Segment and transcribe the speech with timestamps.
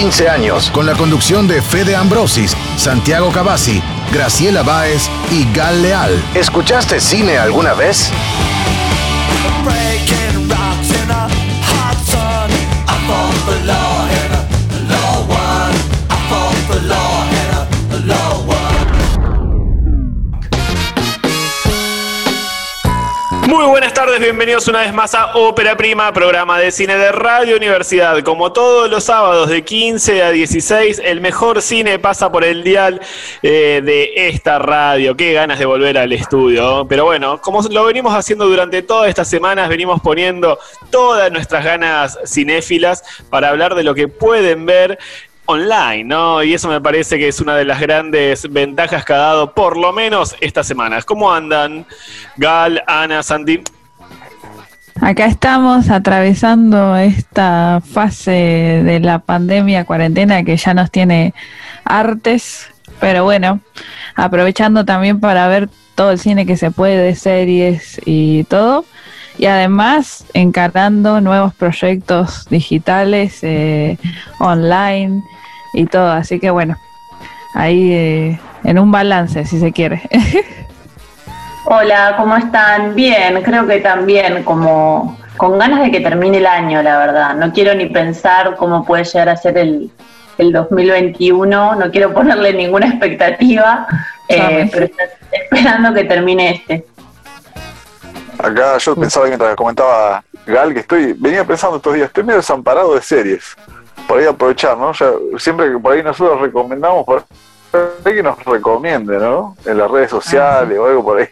[0.00, 3.82] 15 años, con la conducción de Fede Ambrosis, Santiago Cavazzi,
[4.12, 6.22] Graciela Báez y Gal Leal.
[6.36, 8.12] ¿Escuchaste cine alguna vez?
[23.98, 28.22] Tardes, bienvenidos una vez más a Ópera Prima, programa de cine de Radio Universidad.
[28.22, 33.00] Como todos los sábados de 15 a 16, el mejor cine pasa por el dial
[33.42, 35.16] eh, de esta radio.
[35.16, 36.86] Qué ganas de volver al estudio.
[36.88, 40.60] Pero bueno, como lo venimos haciendo durante todas estas semanas, venimos poniendo
[40.92, 44.96] todas nuestras ganas cinéfilas para hablar de lo que pueden ver
[45.46, 46.44] online, ¿no?
[46.44, 49.76] Y eso me parece que es una de las grandes ventajas que ha dado por
[49.76, 51.04] lo menos estas semanas.
[51.04, 51.84] ¿Cómo andan
[52.36, 53.64] Gal, Ana, Sandy?
[55.00, 61.34] Acá estamos atravesando esta fase de la pandemia, cuarentena, que ya nos tiene
[61.84, 62.68] artes,
[62.98, 63.60] pero bueno,
[64.16, 68.84] aprovechando también para ver todo el cine que se puede, de series y todo.
[69.38, 73.98] Y además encarando nuevos proyectos digitales, eh,
[74.40, 75.22] online
[75.74, 76.10] y todo.
[76.10, 76.76] Así que bueno,
[77.54, 80.02] ahí eh, en un balance, si se quiere.
[81.64, 82.94] Hola, ¿cómo están?
[82.94, 87.34] Bien, creo que también como con ganas de que termine el año, la verdad.
[87.34, 89.90] No quiero ni pensar cómo puede llegar a ser el,
[90.38, 93.86] el 2021, no quiero ponerle ninguna expectativa,
[94.28, 94.88] eh, pero
[95.30, 96.84] esperando que termine este.
[98.38, 102.94] Acá yo pensaba mientras comentaba Gal que estoy, venía pensando estos días, estoy medio desamparado
[102.94, 103.56] de series
[104.08, 104.92] por ahí aprovechar, ¿no?
[105.38, 107.24] siempre que por ahí nosotros recomendamos, por
[108.04, 109.56] que nos recomiende, ¿no?
[109.64, 111.28] En las redes sociales o algo por ahí,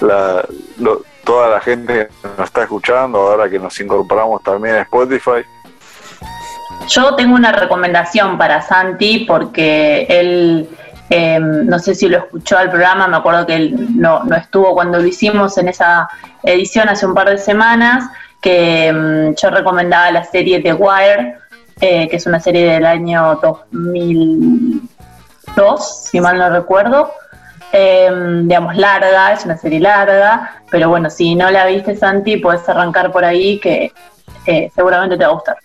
[1.24, 5.44] toda la gente que nos está escuchando, ahora que nos incorporamos también a Spotify.
[6.88, 10.68] Yo tengo una recomendación para Santi porque él,
[11.10, 14.72] em, no sé si lo escuchó al programa, me acuerdo que él no, no estuvo
[14.72, 16.08] cuando lo hicimos en esa
[16.42, 21.38] edición hace un par de semanas, que em, yo recomendaba la serie The Wire
[21.80, 23.38] eh, que es una serie del año
[25.54, 27.10] 2002, si mal no recuerdo.
[27.72, 32.66] Em, digamos, larga, es una serie larga, pero bueno, si no la viste, Santi, puedes
[32.68, 33.92] arrancar por ahí que
[34.46, 35.56] eh, seguramente te va a gustar.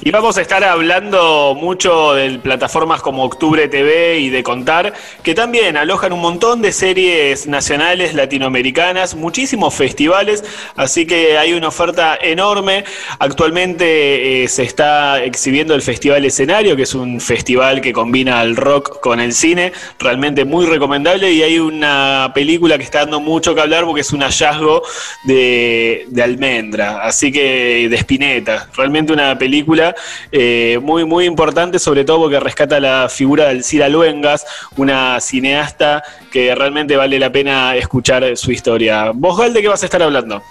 [0.00, 4.94] Y vamos a estar hablando mucho de plataformas como Octubre TV y de Contar,
[5.24, 10.44] que también alojan un montón de series nacionales, latinoamericanas, muchísimos festivales,
[10.76, 12.84] así que hay una oferta enorme.
[13.18, 18.54] Actualmente eh, se está exhibiendo el Festival Escenario, que es un festival que combina el
[18.54, 23.52] rock con el cine, realmente muy recomendable, y hay una película que está dando mucho
[23.52, 24.82] que hablar porque es un hallazgo
[25.24, 29.87] de, de Almendra, así que de Spinetta, realmente una película
[30.32, 36.02] eh, muy, muy importante, sobre todo porque rescata la figura de Alcira Luengas, una cineasta
[36.30, 39.12] que realmente vale la pena escuchar su historia.
[39.14, 40.42] ¿Vos, Gal, de qué vas a estar hablando?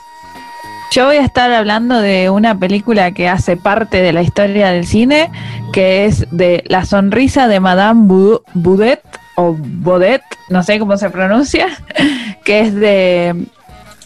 [0.91, 4.87] Yo voy a estar hablando de una película que hace parte de la historia del
[4.87, 5.29] cine,
[5.73, 8.07] que es de La sonrisa de Madame
[8.53, 9.03] Boudet,
[9.35, 11.67] o Baudet, no sé cómo se pronuncia,
[12.45, 13.45] que es de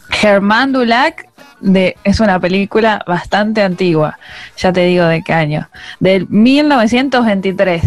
[0.10, 1.28] Germán Dulac
[2.04, 4.18] es una película bastante antigua,
[4.58, 7.84] ya te digo de qué año, del 1923,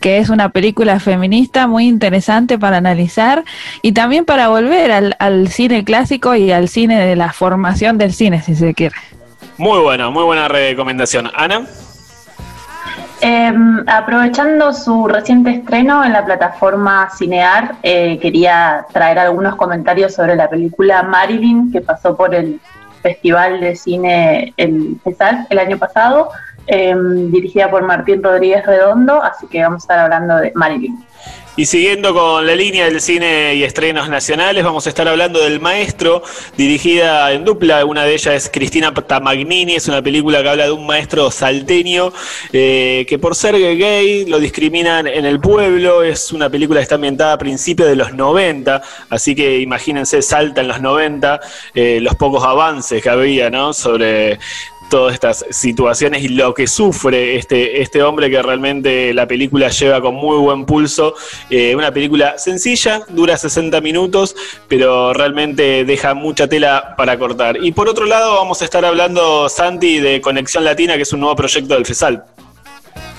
[0.00, 3.44] que es una película feminista muy interesante para analizar
[3.82, 8.42] y también para volver al, cine clásico y al cine de la formación del cine,
[8.42, 8.96] si se quiere.
[9.56, 11.30] Muy buena, muy buena recomendación.
[11.34, 11.62] Ana.
[13.20, 20.36] Em, aprovechando su reciente estreno en la plataforma Cinear, eh, quería traer algunos comentarios sobre
[20.36, 22.60] la película Marilyn que pasó por el
[23.04, 26.30] Festival de Cine el FESAL el año pasado,
[26.66, 31.04] em, dirigida por Martín Rodríguez Redondo, así que vamos a estar hablando de Marilyn.
[31.56, 35.60] Y siguiendo con la línea del cine y estrenos nacionales, vamos a estar hablando del
[35.60, 36.24] Maestro,
[36.56, 37.84] dirigida en dupla.
[37.84, 42.12] Una de ellas es Cristina Tamagnini, es una película que habla de un maestro salteño
[42.52, 46.02] eh, que por ser gay lo discriminan en el pueblo.
[46.02, 50.60] Es una película que está ambientada a principios de los 90, así que imagínense, salta
[50.60, 51.40] en los 90
[51.76, 53.72] eh, los pocos avances que había ¿no?
[53.72, 54.40] sobre
[54.88, 60.00] todas estas situaciones y lo que sufre este, este hombre que realmente la película lleva
[60.00, 61.14] con muy buen pulso.
[61.50, 64.36] Eh, una película sencilla, dura 60 minutos,
[64.68, 67.62] pero realmente deja mucha tela para cortar.
[67.62, 71.20] Y por otro lado vamos a estar hablando, Santi, de Conexión Latina, que es un
[71.20, 72.24] nuevo proyecto del FESAL.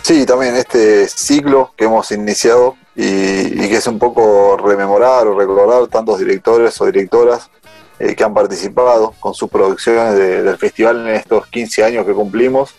[0.01, 5.37] Sí, también este ciclo que hemos iniciado y, y que es un poco rememorar o
[5.37, 7.49] recordar tantos directores o directoras
[7.99, 12.73] eh, que han participado con sus producciones del festival en estos 15 años que cumplimos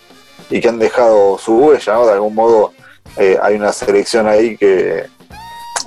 [0.49, 2.73] y que han dejado su huella, de algún modo
[3.17, 5.05] eh, hay una selección ahí que,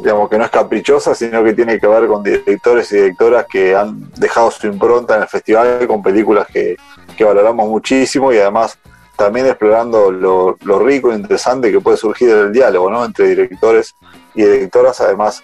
[0.01, 3.75] digamos, que no es caprichosa, sino que tiene que ver con directores y directoras que
[3.75, 6.77] han dejado su impronta en el festival con películas que,
[7.17, 8.79] que valoramos muchísimo y además
[9.21, 13.05] también explorando lo, rico e interesante que puede surgir del diálogo ¿no?
[13.05, 13.95] entre directores
[14.35, 15.43] y directoras, además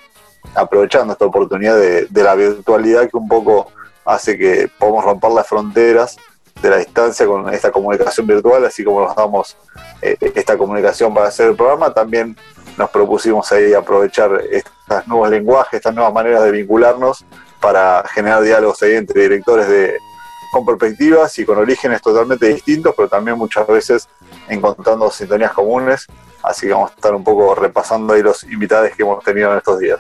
[0.55, 3.71] aprovechando esta oportunidad de, la virtualidad que un poco
[4.05, 6.17] hace que podamos romper las fronteras
[6.63, 9.57] de la distancia con esta comunicación virtual, así como nos damos
[10.01, 12.37] eh, esta comunicación para hacer el programa, también
[12.79, 17.25] nos propusimos ahí aprovechar estos nuevos lenguajes, estas nuevas maneras de vincularnos
[17.61, 19.97] para generar diálogos ahí entre directores de,
[20.53, 24.09] con perspectivas y con orígenes totalmente distintos, pero también muchas veces
[24.49, 26.07] encontrando sintonías comunes.
[26.47, 29.59] Así que vamos a estar un poco repasando ahí los invitados que hemos tenido en
[29.59, 29.99] estos días.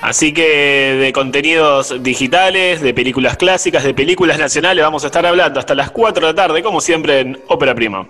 [0.00, 5.58] Así que de contenidos digitales, de películas clásicas, de películas nacionales, vamos a estar hablando
[5.58, 8.06] hasta las 4 de la tarde, como siempre en Ópera Prima.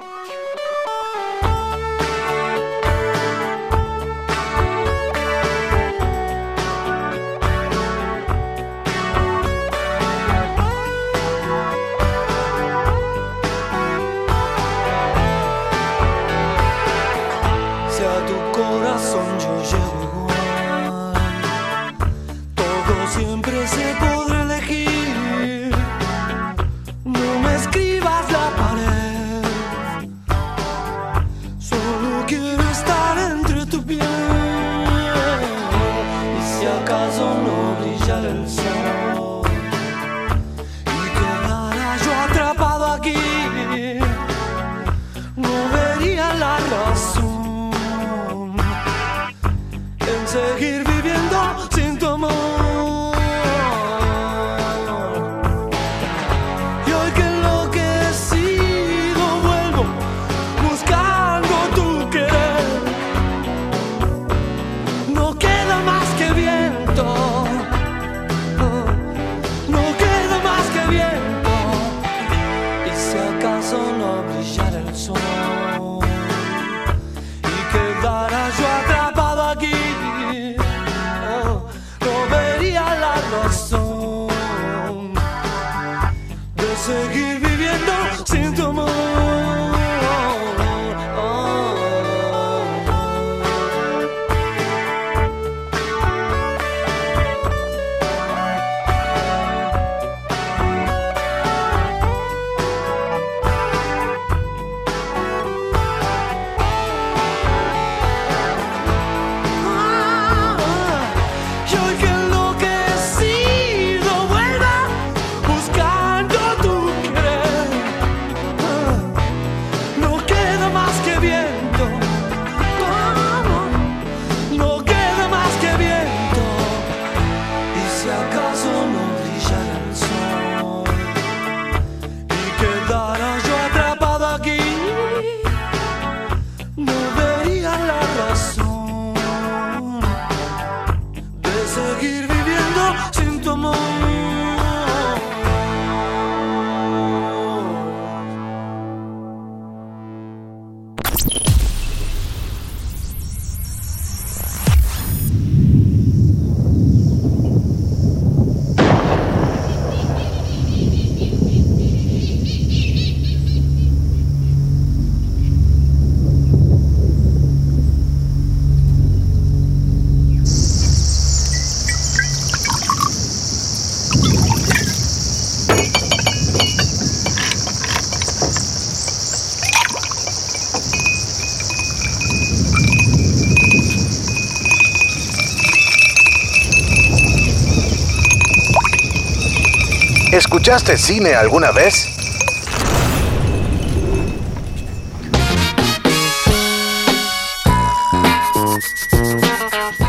[190.45, 191.95] ¿Escuchaste cine alguna vez?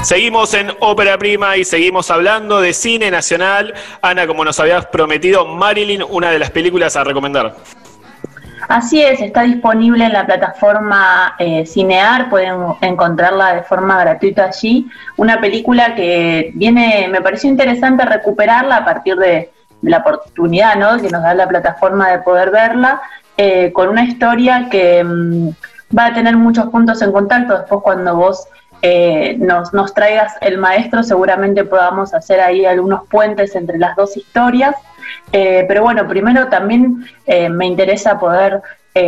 [0.02, 3.76] Seguimos en Ópera Prima y seguimos hablando de cine nacional.
[4.02, 7.56] Ana, como nos habías prometido, Marilyn, una de las películas a recomendar.
[8.68, 14.90] Así es, está disponible en la plataforma eh, Cinear, pueden encontrarla de forma gratuita allí.
[15.16, 19.53] Una película que viene, me pareció interesante recuperarla a partir de,
[19.84, 20.98] la oportunidad ¿no?
[20.98, 23.02] que nos da la plataforma de poder verla,
[23.38, 25.50] eh, con una historia que mm,
[25.98, 27.58] va a tener muchos puntos en contacto.
[27.58, 28.48] Después cuando vos
[28.82, 34.16] eh, nos, nos, traigas el maestro, seguramente podamos hacer ahí algunos puentes entre las dos
[34.18, 34.76] historias.
[35.32, 38.62] Eh, pero bueno, primero también me interesa poder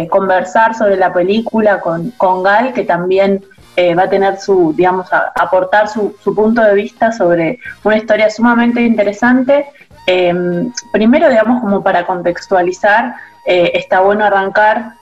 [0.09, 3.43] conversar sobre la película con, con Gal, que también
[3.77, 8.29] va a tener su, digamos, a, aportar su, su, punto de vista sobre una historia
[8.29, 9.67] sumamente interesante.
[10.91, 14.93] Primero, digamos, como para contextualizar, está bueno arrancar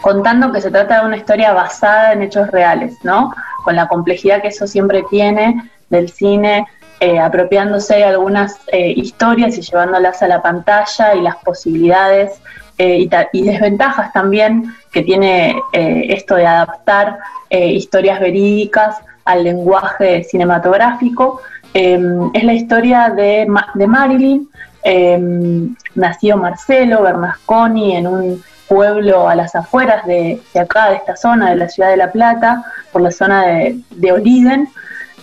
[0.00, 3.34] contando que se trata de una historia basada en hechos reales, ¿no?
[3.64, 6.66] Con la complejidad que eso siempre tiene del cine,
[7.00, 12.40] eh, apropiándose de algunas eh, historias y llevándolas a la pantalla y las posibilidades
[12.76, 17.18] eh, y, desventajas también que tiene esto de adaptar
[17.50, 21.40] historias verídicas al lenguaje cinematográfico.
[21.74, 23.46] Em, es la historia de,
[23.86, 24.48] Marilyn,
[24.82, 31.50] em, nació Marcelo Bernasconi en un pueblo a las afueras de, acá, de esta zona,
[31.50, 34.68] de la ciudad de La Plata, por la zona de, de Oliden,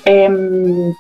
[0.05, 0.93] em,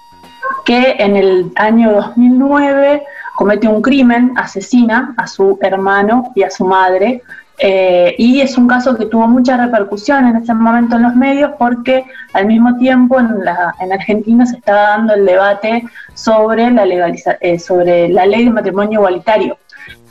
[0.65, 3.03] que en el año 2009
[3.35, 7.21] comete un crimen, asesina a su hermano y a su madre,
[7.59, 11.51] eh, y es un caso que tuvo mucha repercusión en ese momento en los medios
[11.57, 15.83] porque al mismo tiempo en, la, en Argentina se estaba dando el debate
[16.13, 19.57] sobre la, legaliza eh, sobre la ley de matrimonio igualitario.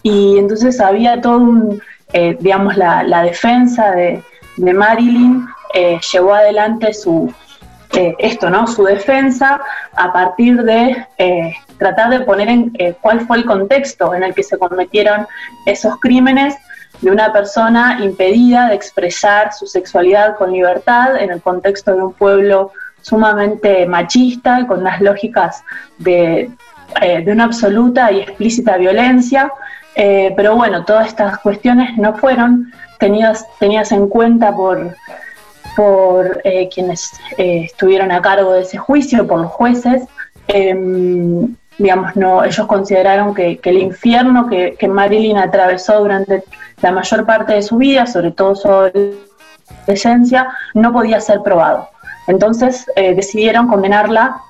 [0.03, 4.23] Y entonces había todo un, eh, digamos, la, defensa de,
[4.57, 7.33] Marilyn eh, llevó adelante su,
[8.19, 8.67] esto, ¿no?
[8.67, 9.61] Su defensa
[9.95, 11.07] a partir de
[11.79, 15.27] tratar de poner en cuál fue el contexto en el que se cometieron
[15.65, 16.57] esos crímenes
[17.01, 22.13] de una persona impedida de expresar su sexualidad con libertad en el contexto de un
[22.13, 22.73] pueblo
[23.03, 25.63] sumamente machista, con unas lógicas
[25.99, 26.51] de,
[27.01, 29.53] de una absoluta y explícita violencia,
[29.97, 34.95] eh, pero bueno, todas estas cuestiones no fueron tenidas, tenidas en cuenta por,
[35.75, 40.03] por eh, quienes eh, estuvieron a cargo de ese juicio, por los jueces.
[40.49, 46.45] Em, digamos, no, ellos consideraron que, el infierno que, Marilyn atravesó durante
[46.83, 51.89] la mayor parte de su vida, sobre todo su adolescencia, no podía ser probado.
[52.27, 54.41] Entonces decidieron condenarla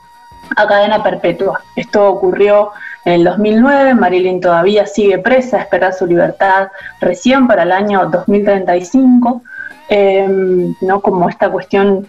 [0.56, 1.60] a cadena perpetua.
[1.76, 2.72] Esto ocurrió
[3.06, 9.42] en el 2009 Marilyn todavía sigue presa, espera su libertad recién para el año 2035,
[9.88, 11.00] em, ¿no?
[11.00, 12.08] Como esta cuestión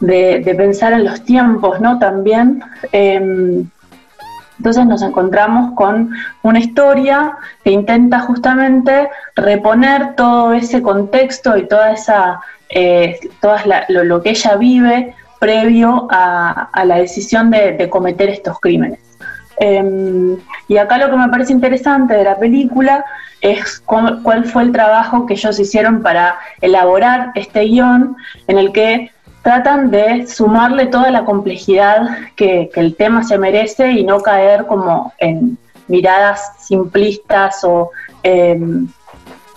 [0.00, 1.98] de, pensar en los tiempos, ¿no?
[1.98, 2.62] También.
[2.92, 3.70] Em,
[4.58, 6.10] entonces nos encontramos con
[6.42, 13.18] una historia que intenta justamente reponer todo ese contexto y toda esa, eh,
[13.88, 18.98] lo, que ella vive previo a, la decisión de cometer estos crímenes.
[19.60, 20.36] Em,
[20.68, 23.04] y acá lo que me parece interesante de la película
[23.40, 29.10] es cuál fue el trabajo que ellos hicieron para elaborar este guion en el que
[29.42, 35.12] tratan de sumarle toda la complejidad que, el tema se merece y no caer como
[35.18, 37.90] en miradas simplistas o
[38.22, 38.88] em,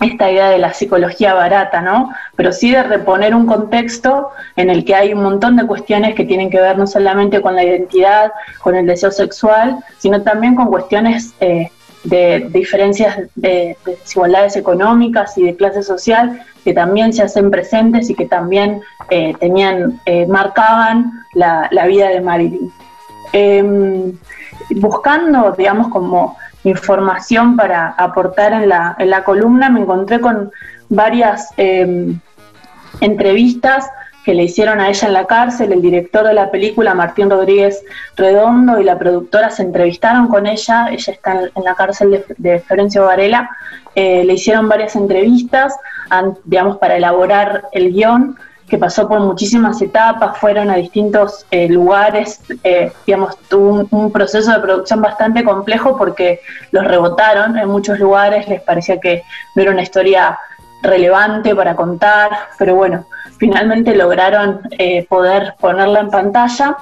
[0.00, 2.10] esta idea de la psicología barata, ¿no?
[2.36, 6.24] Pero sí de reponer un contexto en el que hay un montón de cuestiones que
[6.24, 10.66] tienen que ver no solamente con la identidad, con el deseo sexual, sino también con
[10.66, 11.70] cuestiones eh,
[12.04, 18.14] de, diferencias de, desigualdades económicas y de clase social que también se hacen presentes y
[18.14, 22.72] que también eh, tenían, eh, marcaban la, vida de Marilyn.
[23.32, 24.12] Em,
[24.76, 30.50] buscando, digamos, como información para aportar en la, en la columna, me encontré con
[30.88, 32.20] varias em,
[33.00, 33.88] entrevistas
[34.24, 37.84] que le hicieron a ella en la cárcel, el director de la película, Martín Rodríguez
[38.16, 43.04] Redondo, y la productora se entrevistaron con ella, ella está en, la cárcel de, Florencio
[43.04, 43.50] Varela,
[43.94, 45.74] eh, le hicieron varias entrevistas,
[46.44, 48.36] digamos, para elaborar el guion,
[48.72, 54.50] que pasó por muchísimas etapas, fueron a distintos eh, lugares, eh, digamos, tuvo un, proceso
[54.50, 59.24] de producción bastante complejo porque los rebotaron en muchos lugares, les parecía que
[59.54, 60.38] no era una historia
[60.82, 63.04] relevante para contar, pero bueno,
[63.42, 66.76] finalmente lograron eh, poder ponerla en pantalla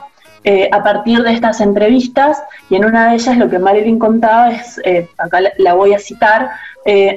[0.72, 4.80] a partir de estas entrevistas y en una de ellas lo que Marilyn contaba es,
[5.18, 6.48] acá la voy a citar,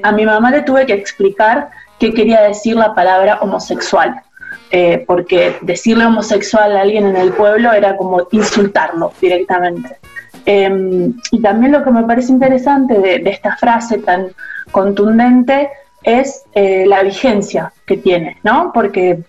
[0.04, 1.70] a mi mamá le tuve que explicar
[2.00, 4.22] qué quería decir la palabra homosexual.
[4.76, 9.98] Eh, porque decirle homosexual a alguien en el pueblo era como insultarlo directamente.
[10.48, 14.30] Em, y también lo que me parece interesante de, esta frase tan
[14.72, 15.70] contundente
[16.02, 18.72] es eh, la vigencia que tiene, ¿no?
[18.74, 19.20] Porque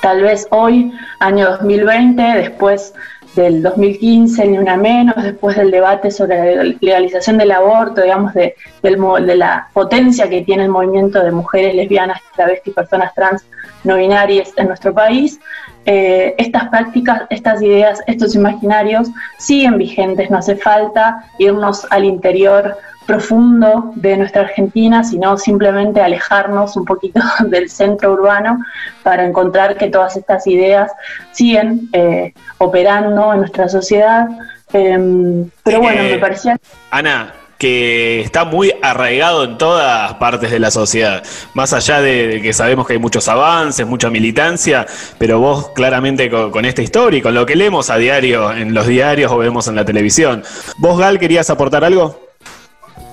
[0.00, 2.94] tal vez hoy, año 2020, después
[3.34, 8.54] del 2015, ni una menos, después del debate sobre la legalización del aborto, digamos, de,
[8.82, 13.44] de la potencia que tiene el movimiento de mujeres lesbianas, travestis, personas trans
[13.84, 15.40] no binarias en nuestro país,
[15.86, 22.76] eh, estas prácticas, estas ideas, estos imaginarios siguen vigentes, no hace falta irnos al interior
[23.10, 28.64] profundo de nuestra Argentina, sino simplemente alejarnos un poquito del centro urbano
[29.02, 30.92] para encontrar que todas estas ideas
[31.32, 34.28] siguen eh, operando en nuestra sociedad.
[34.72, 36.56] Em, pero bueno, me parecía...
[36.90, 41.22] Ana, que está muy arraigado en todas partes de la sociedad.
[41.52, 44.86] Más allá de, que sabemos que hay muchos avances, mucha militancia,
[45.18, 48.86] pero vos claramente con, esta historia y con lo que leemos a diario en los
[48.86, 50.42] diarios o vemos en la televisión.
[50.78, 52.29] ¿Vos, Gal, querías aportar algo?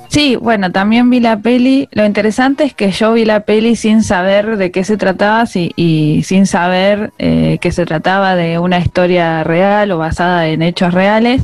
[0.07, 1.89] Sí, bueno, también vi la peli.
[1.91, 6.23] Lo interesante es que yo vi la peli sin saber de qué se trataba y
[6.23, 11.43] sin saber eh, que se trataba de una historia real o basada en hechos reales.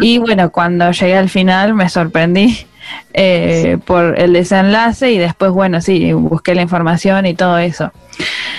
[0.00, 2.66] Y bueno, cuando llegué al final me sorprendí
[3.12, 7.92] eh, por el desenlace y después, bueno, sí, busqué la información y todo eso.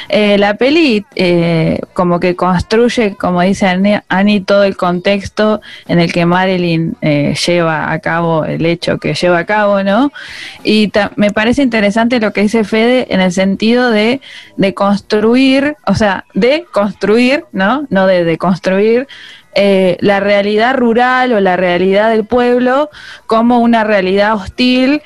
[0.10, 6.12] Eh, la peli eh, como que construye, como dice Annie, todo el contexto en el
[6.12, 10.12] que Marilyn lleva a cabo el hecho que lleva a cabo, ¿no?
[10.63, 14.22] Y me parece interesante lo que dice Fede en el sentido de,
[14.58, 17.88] de construir, o sea, de construir, ¿no?
[17.89, 19.08] No de, de construir
[19.53, 22.89] eh, la realidad rural o la realidad del pueblo
[23.27, 25.01] como una realidad hostil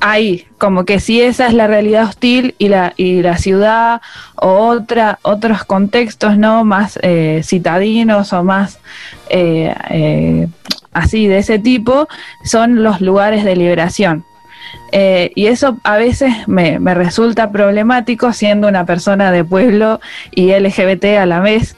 [0.00, 4.00] ahí, como que si esa es la realidad hostil y la, y la ciudad
[4.36, 4.76] o
[5.22, 8.78] otros contextos no más eh, citadinos o más
[9.28, 10.48] eh,
[10.92, 12.08] así de ese tipo,
[12.44, 14.24] son los lugares de liberación.
[14.92, 20.00] y eso a veces me, me, resulta problemático siendo una persona de pueblo
[20.32, 21.76] y LGBT a la vez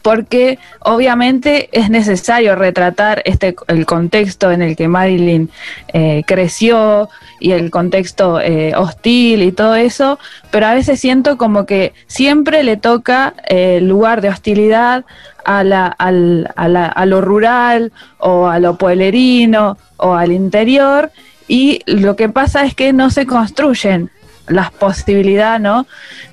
[0.00, 5.50] porque obviamente es necesario retratar este el contexto en el que Marilyn
[5.92, 7.08] eh, creció
[7.40, 10.18] y el contexto eh, hostil y todo eso,
[10.50, 15.04] pero a veces siento como que siempre le toca eh, el lugar de hostilidad
[15.44, 21.10] a, la, al, a, la, a lo rural o a lo pueblerino o al interior
[21.48, 24.10] y lo que pasa es que no se construyen
[24.48, 25.86] las posibilidades ¿no?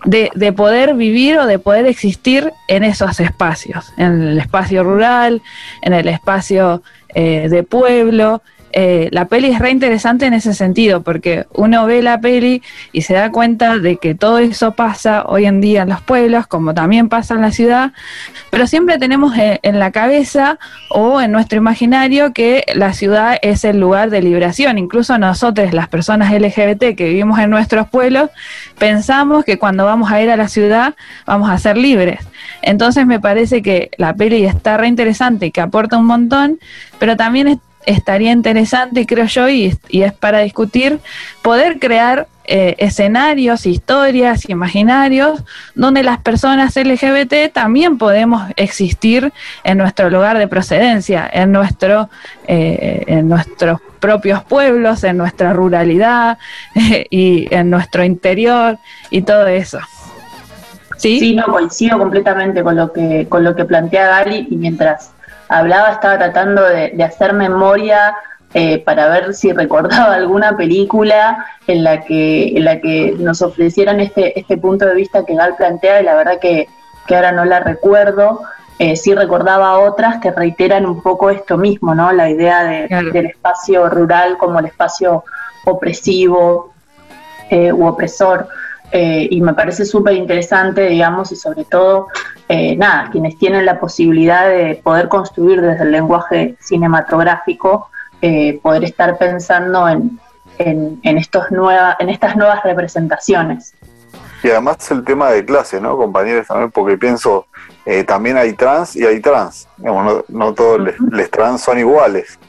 [0.06, 5.41] De, de, poder vivir o de poder existir en esos espacios, en el espacio rural,
[5.82, 11.01] en el espacio eh, de pueblo, eh, la peli es re interesante en ese sentido,
[11.01, 15.45] porque uno ve la peli y se da cuenta de que todo eso pasa hoy
[15.45, 17.91] en día en los pueblos, como también pasa en la ciudad,
[18.49, 23.63] pero siempre tenemos eh, en la cabeza o en nuestro imaginario que la ciudad es
[23.63, 24.77] el lugar de liberación.
[24.77, 28.29] Incluso nosotros, las personas LGBT que vivimos en nuestros pueblos,
[28.77, 32.19] pensamos que cuando vamos a ir a la ciudad vamos a ser libres.
[32.62, 36.60] Entonces me parece que la peli está re interesante y que aporta un montón,
[36.99, 41.00] pero también es estaría interesante, creo yo, y, es para discutir,
[41.42, 45.44] poder crear eh, escenarios, historias, imaginarios,
[45.76, 49.32] donde las personas LGBT también podemos existir
[49.63, 52.10] en nuestro lugar de procedencia, en, nuestro,
[52.48, 56.38] eh, en nuestros propios pueblos, en nuestra ruralidad
[57.10, 58.78] y en nuestro interior
[59.10, 59.80] y todo eso.
[60.98, 61.18] ¿Sí?
[61.18, 65.13] sí, no coincido completamente con lo que con lo que plantea Gali y mientras
[65.49, 68.15] hablaba, estaba tratando de, hacer memoria
[68.53, 73.99] eh, para ver si recordaba alguna película en la que, en la que nos ofrecieran
[73.99, 76.67] este, este punto de vista que Gal plantea y la verdad que,
[77.09, 78.41] ahora no la recuerdo.
[78.77, 82.13] Eh, sí recordaba otras que reiteran un poco esto mismo, ¿no?
[82.13, 85.23] La idea del espacio rural como el espacio
[85.65, 86.71] opresivo
[87.49, 88.47] eh, u opresor.
[88.91, 92.08] Eh, y me parece súper interesante, digamos, y sobre todo,
[92.47, 97.89] eh, nada, quienes tienen la posibilidad de poder construir desde el lenguaje cinematográfico,
[98.21, 100.19] eh, poder estar pensando en,
[100.58, 103.75] en, estos nueva, en estas nuevas representaciones.
[104.41, 106.47] Y además el tema de clase, ¿no, compañeros?
[106.47, 107.45] También porque pienso,
[108.08, 109.67] también hay trans y hay trans.
[109.78, 112.39] no, no, todos los trans son iguales,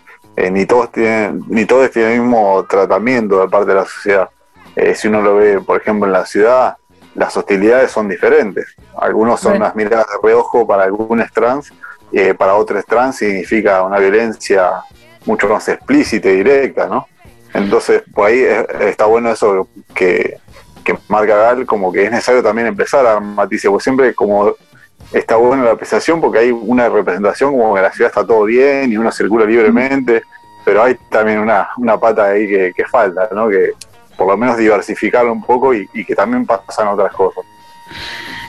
[0.51, 4.31] ni, todos tienen, ni todos tienen el mismo tratamiento de parte de la sociedad.
[4.77, 6.77] Eh, si uno lo ve, por ejemplo, en la ciudad,
[7.15, 8.75] las hostilidades son diferentes.
[8.97, 11.73] Algunos son unas miradas de reojo para algunos trans,
[12.13, 14.73] eh, para otros trans significa una violencia
[15.27, 17.07] mucho más explícita y directa, ¿no?
[17.53, 18.45] Entonces, por ahí
[18.81, 20.39] está bueno eso que,
[20.85, 24.55] que marca Gal, como que es necesario también empezar a matizar, porque siempre como
[25.13, 28.93] está buena la apreciación porque hay una representación como que la ciudad está todo bien
[28.93, 30.23] y uno circula libremente,
[30.65, 33.49] pero hay también una, una pata ahí que, que falta, ¿no?
[33.49, 33.73] Que,
[34.21, 37.43] por lo menos diversificarlo un poco y, que también pasan otras cosas.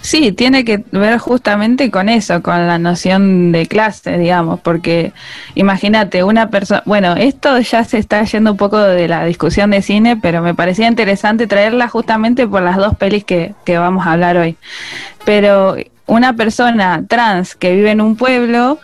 [0.02, 5.14] Sí, tiene que ver justamente con eso, con la noción de clase, digamos, porque
[5.56, 9.82] imagínate, una persona, bueno, esto ya se está yendo un poco de la discusión de
[9.82, 14.12] cine, pero me parecía interesante traerla justamente por las dos pelis que, que vamos a
[14.12, 14.58] hablar hoy.
[15.24, 18.78] Pero una persona trans que vive en un pueblo,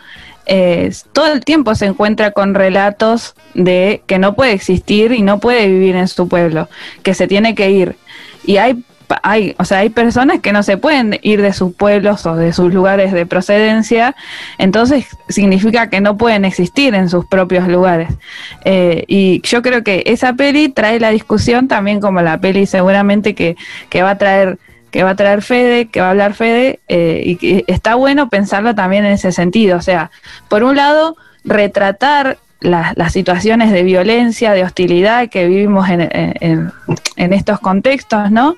[0.48, 5.38] eh, todo el tiempo se encuentra con relatos de que no puede existir y no
[5.38, 6.68] puede vivir en su pueblo,
[7.02, 7.96] que se tiene que ir.
[8.44, 8.82] Y hay
[9.22, 12.52] hay, o sea, hay personas que no se pueden ir de sus pueblos o de
[12.52, 14.14] sus lugares de procedencia,
[14.58, 18.08] entonces significa que no pueden existir en sus propios lugares.
[18.64, 23.34] Eh, y yo creo que esa peli trae la discusión también como la peli seguramente
[23.34, 23.56] que,
[23.88, 24.58] que va a traer
[24.90, 28.28] que va a traer Fede, que va a hablar Fede, eh, y que está bueno
[28.28, 29.76] pensarlo también en ese sentido.
[29.76, 30.10] O sea,
[30.48, 37.60] por un lado, retratar las situaciones de violencia, de hostilidad que vivimos en, en, estos
[37.60, 38.56] contextos, ¿no?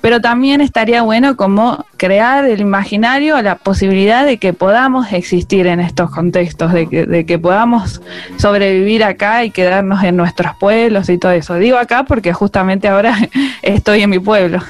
[0.00, 5.78] Pero también estaría bueno como crear el imaginario, la posibilidad de que podamos existir en
[5.78, 8.02] estos contextos, de que, de que podamos
[8.36, 11.54] sobrevivir acá y quedarnos en nuestros pueblos y todo eso.
[11.54, 13.16] Digo acá porque justamente ahora
[13.62, 14.60] estoy en mi pueblo.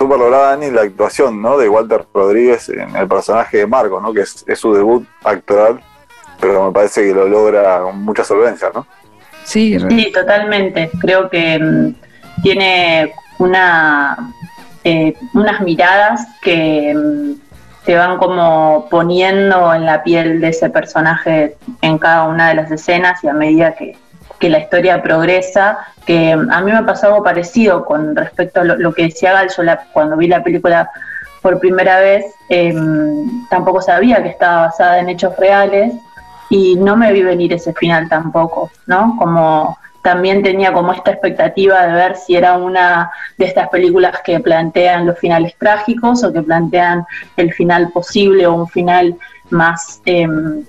[0.00, 1.58] Súper lograda, Dani, la actuación ¿no?
[1.58, 4.12] de Walter Rodríguez en el personaje de Marco, ¿no?
[4.12, 5.80] que es, es su debut actoral
[6.40, 8.86] pero me parece que lo logra con mucha solvencia, ¿no?
[9.44, 10.90] Sí, sí totalmente.
[11.00, 14.16] Creo que mm, tiene una
[14.84, 21.56] eh, unas miradas que mm, te van como poniendo en la piel de ese personaje
[21.82, 23.96] en cada una de las escenas y a medida que,
[24.48, 28.92] la historia progresa, que mm, a mí me pasó algo parecido con respecto a lo,
[28.92, 30.90] que decía Gal, yo cuando vi la película
[31.42, 35.94] por primera vez, em, tampoco sabía que estaba basada en hechos reales
[36.50, 39.16] y no me vi venir ese final tampoco, ¿no?
[39.18, 44.40] Como también tenía como esta expectativa de ver si era una de estas películas que
[44.40, 47.04] plantean los finales trágicos o que plantean
[47.36, 49.16] el final posible o un final
[49.50, 50.64] más em,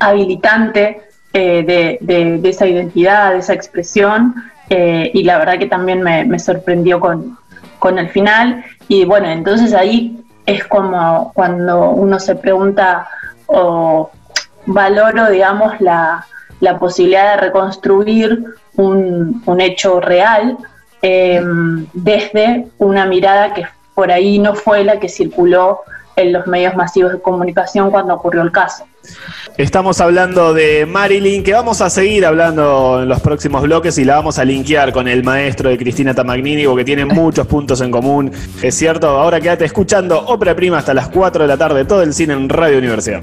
[0.00, 4.34] habilitante eh, de, esa identidad, de esa expresión.
[4.70, 7.38] Eh, y la verdad que también me, sorprendió con,
[7.78, 8.64] con el final.
[8.88, 13.06] Y bueno, entonces ahí es como cuando uno se pregunta
[13.46, 14.10] o
[14.66, 16.24] valoro, digamos, la,
[16.78, 18.44] posibilidad de reconstruir
[18.76, 20.56] un, hecho real
[21.02, 21.42] eh,
[21.92, 25.80] desde una mirada que por ahí no fue la que circuló
[26.18, 28.84] en los medios masivos de comunicación cuando ocurrió el caso.
[29.56, 34.16] Estamos hablando de Marilyn, que vamos a seguir hablando en los próximos bloques y la
[34.16, 38.30] vamos a linkear con el maestro de Cristina Tamagnini, porque tiene muchos puntos en común.
[38.62, 42.12] Es cierto, ahora quédate escuchando Ópera Prima hasta las 4 de la tarde, todo el
[42.12, 43.22] cine en Radio Universidad.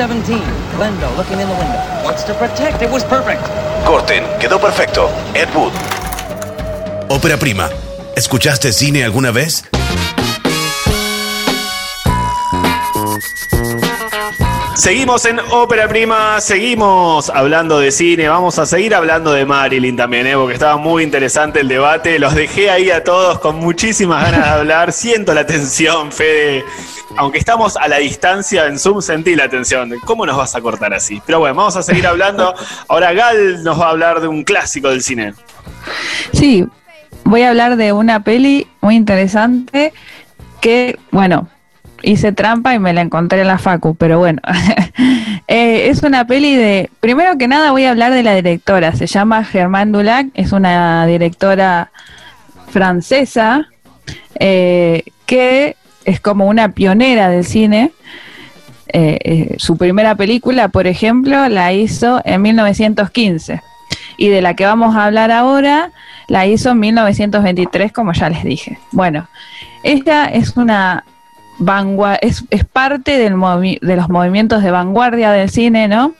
[0.00, 0.40] 17.
[0.76, 1.78] Glendo looking in the window.
[2.04, 2.80] What's to protect?
[2.80, 3.42] It was perfect.
[3.84, 5.10] Corten, quedó perfecto.
[5.34, 5.74] Ed Wood.
[7.10, 7.68] Ópera prima.
[8.16, 9.64] ¿Escuchaste cine alguna vez?
[14.74, 20.26] Seguimos en Ópera Prima, seguimos hablando de cine, vamos a seguir hablando de Marilyn también,
[20.26, 20.34] ¿eh?
[20.34, 24.60] porque estaba muy interesante el debate, los dejé ahí a todos con muchísimas ganas de
[24.60, 26.64] hablar, siento la tensión, Fede,
[27.20, 30.94] aunque estamos a la distancia en Zoom, sentí la tensión, ¿cómo nos vas a cortar
[30.94, 31.20] así?
[31.26, 32.54] Pero bueno, vamos a seguir hablando,
[32.88, 35.34] ahora Gal nos va a hablar de un clásico del cine.
[36.32, 36.66] Sí,
[37.24, 39.92] voy a hablar de una peli muy interesante
[40.62, 41.46] que, bueno,
[42.00, 44.40] hice trampa y me la encontré en la Facu, pero bueno.
[45.52, 46.90] Eh, es una peli de.
[47.00, 48.94] Primero que nada, voy a hablar de la directora.
[48.94, 51.90] Se llama Germaine Dulac, es una directora
[52.68, 53.66] francesa
[54.38, 55.74] eh, que
[56.10, 57.92] es como una pionera del cine.
[58.92, 63.62] Eh, su primera película, por ejemplo, la hizo en 1915.
[64.16, 65.92] Y de la que vamos a hablar ahora,
[66.26, 68.78] la hizo en 1923, como ya les dije.
[68.90, 69.28] Bueno,
[69.82, 71.04] ella es una
[72.22, 73.34] es, es, parte del
[73.80, 76.14] de los movimientos de vanguardia del cine, ¿no?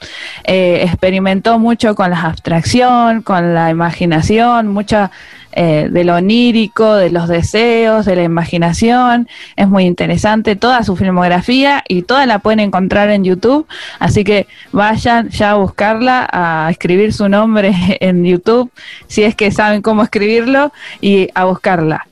[0.44, 5.10] Eh, experimentó mucho con la abstracción, con la imaginación, mucha
[5.52, 9.28] eh, de lo onírico, de los deseos, de la imaginación.
[9.56, 13.66] Es muy interesante toda su filmografía y toda la pueden encontrar en YouTube.
[13.98, 18.70] Así que vayan ya a buscarla, a escribir su nombre en YouTube,
[19.06, 22.06] si es que saben cómo escribirlo, y a buscarla.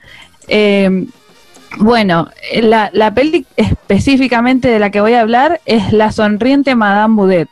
[0.49, 1.07] Eh,
[1.77, 2.29] bueno,
[2.63, 7.49] la, la, peli específicamente de la que voy a hablar es La sonriente Madame Boudet,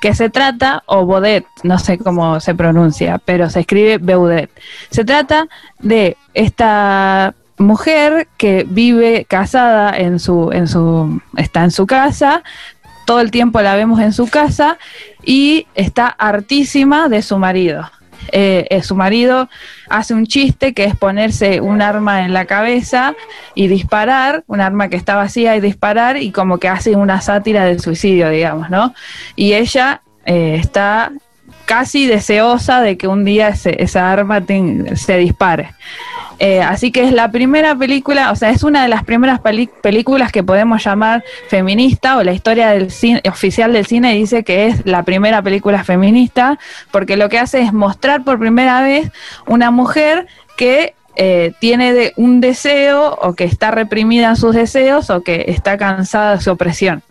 [0.00, 4.50] que se trata, o Baudet, no sé cómo se pronuncia, pero se escribe Baudet.
[4.90, 5.48] Se trata
[5.80, 12.42] de esta mujer que vive casada en su, en su, está en su casa,
[13.04, 14.78] todo el tiempo la vemos en su casa
[15.24, 17.88] y está hartísima de su marido.
[18.32, 19.48] Eh, eh, su marido
[19.88, 23.14] hace un chiste que es ponerse un arma en la cabeza
[23.54, 27.64] y disparar, un arma que está vacía y disparar y como que hace una sátira
[27.64, 28.94] del suicidio, digamos, ¿no?
[29.36, 31.12] Y ella eh, está
[31.66, 34.42] casi deseosa de que un día esa arma
[34.94, 35.74] se dispare.
[36.38, 40.32] Eh, así que es la primera película, o sea, es una de las primeras películas
[40.32, 44.84] que podemos llamar feminista, o la historia del cine, oficial del cine dice que es
[44.84, 46.58] la primera película feminista,
[46.90, 49.10] porque lo que hace es mostrar por primera vez
[49.46, 50.26] una mujer
[50.58, 55.46] que eh, tiene de un deseo o que está reprimida en sus deseos o que
[55.48, 57.02] está cansada de su opresión.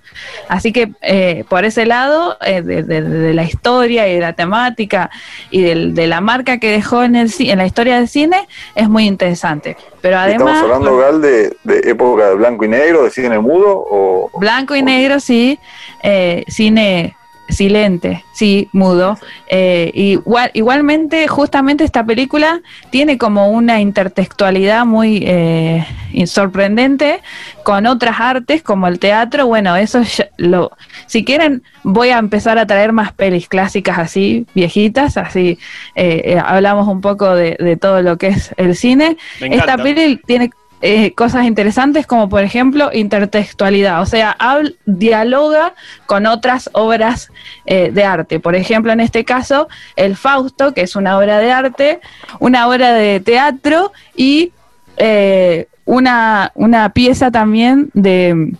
[0.47, 5.09] Así que eh, por ese lado, eh, de, la historia y de la temática
[5.49, 9.05] y de la marca que dejó en, el, en la historia del cine, es muy
[9.05, 9.77] interesante.
[10.01, 10.55] Pero además...
[10.55, 13.85] ¿Estamos hablando, Gal, de, época de blanco y negro, de cine mudo?
[13.89, 15.59] O, blanco y negro, sí.
[16.03, 17.15] Eh, cine
[17.49, 19.17] silente, sí, mudo.
[19.47, 25.85] Eh, igual, igualmente, justamente esta película tiene como una intertextualidad muy eh,
[26.25, 27.21] sorprendente
[27.63, 29.47] con otras artes como el teatro.
[29.47, 30.01] Bueno, eso
[30.37, 30.71] lo.
[31.07, 35.59] Si quieren, voy a empezar a traer más pelis clásicas así, viejitas, así
[35.95, 39.17] eh, hablamos un poco de, todo lo que es el cine.
[39.39, 40.49] Esta peli tiene
[40.81, 44.37] eh, cosas interesantes como por ejemplo intertextualidad, o sea,
[44.85, 45.73] dialoga
[46.05, 47.31] con otras obras
[47.65, 48.39] eh, de arte.
[48.39, 51.99] Por ejemplo, en este caso, el Fausto, que es una obra de arte,
[52.39, 54.51] una obra de teatro y
[54.97, 58.53] eh, una, una pieza también de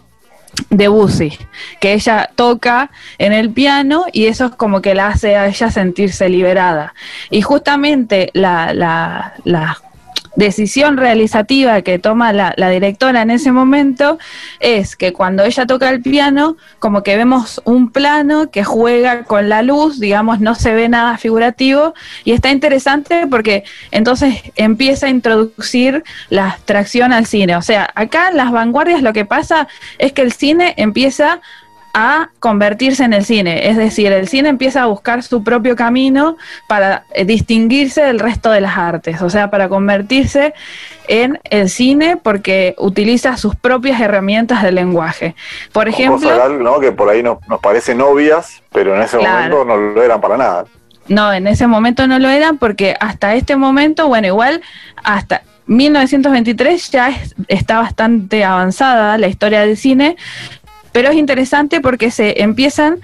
[0.69, 0.89] de
[1.81, 5.69] que ella toca en el piano y eso es como que la hace a ella
[5.69, 6.93] sentirse liberada.
[7.29, 9.81] Y justamente la, la
[10.35, 14.17] decisión realizativa que toma la, directora en ese momento
[14.59, 19.49] es que cuando ella toca el piano, como que vemos un plano que juega con
[19.49, 25.09] la luz, digamos, no se ve nada figurativo y está interesante porque entonces empieza a
[25.09, 27.55] introducir la abstracción al cine.
[27.55, 31.41] O sea, acá en las vanguardias lo que pasa es que el cine empieza
[31.97, 33.69] a convertirse en el cine.
[33.69, 36.35] Es decir, el cine empieza a buscar su propio camino
[36.67, 40.53] para eh, distinguirse del resto de las artes, o sea, para convertirse
[41.07, 45.35] en el cine porque utiliza sus propias herramientas de lenguaje.
[45.71, 46.29] Por ejemplo...
[46.59, 46.81] ¿no?
[46.81, 50.35] Que por ahí nos, nos parecen obvias, pero en ese momento no lo eran para
[50.35, 50.65] nada.
[51.07, 54.61] No, en ese momento no lo eran porque hasta este momento, bueno, igual
[55.01, 60.17] hasta 1923 ya está bastante avanzada la historia del cine,
[60.95, 63.01] pero es interesante porque se empiezan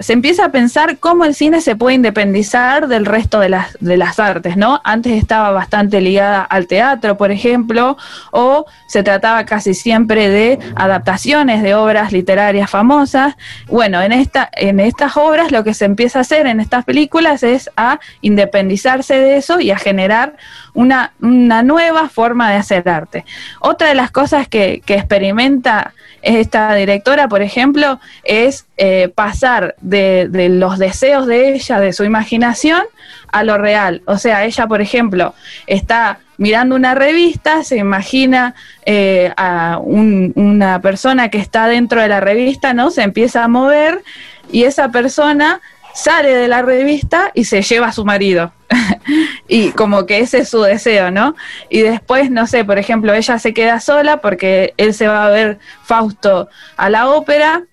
[0.00, 3.96] se empieza a pensar cómo el cine se puede independizar del resto de las, de
[3.96, 4.80] las artes, ¿no?
[4.84, 7.96] Antes estaba bastante ligada al teatro, por ejemplo,
[8.30, 13.34] o se trataba casi siempre de adaptaciones de obras literarias famosas.
[13.68, 17.42] Bueno, en, esta, en estas obras lo que se empieza a hacer en estas películas
[17.42, 20.36] es a independizarse de eso y a generar
[20.74, 23.24] una, una nueva forma de hacer arte.
[23.60, 25.92] Otra de las cosas que, que experimenta
[26.22, 32.82] esta directora, por ejemplo, es eh, pasar de, los deseos de ella, de su imaginación,
[33.30, 34.02] a lo real.
[34.06, 35.34] O sea, ella, por ejemplo,
[35.66, 38.54] está mirando una revista, se imagina
[38.84, 42.90] eh, a un- una persona que está dentro de la revista, ¿no?
[42.90, 44.02] Se empieza a mover
[44.50, 45.60] y esa persona
[45.94, 48.52] sale de la revista y se lleva a su marido.
[49.48, 51.34] y como que ese es su deseo, ¿no?
[51.68, 55.30] Y después, no sé, por ejemplo, ella se queda sola porque él se va a
[55.30, 57.64] ver Fausto a la ópera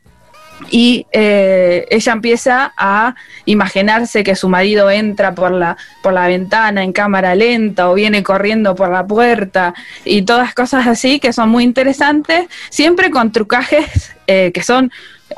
[0.70, 6.84] y eh, ella empieza a imaginarse que su marido entra por la, por la ventana
[6.84, 9.74] en cámara lenta o viene corriendo por la puerta
[10.06, 14.92] y todas cosas así que son muy interesantes, siempre con trucajes eh, que son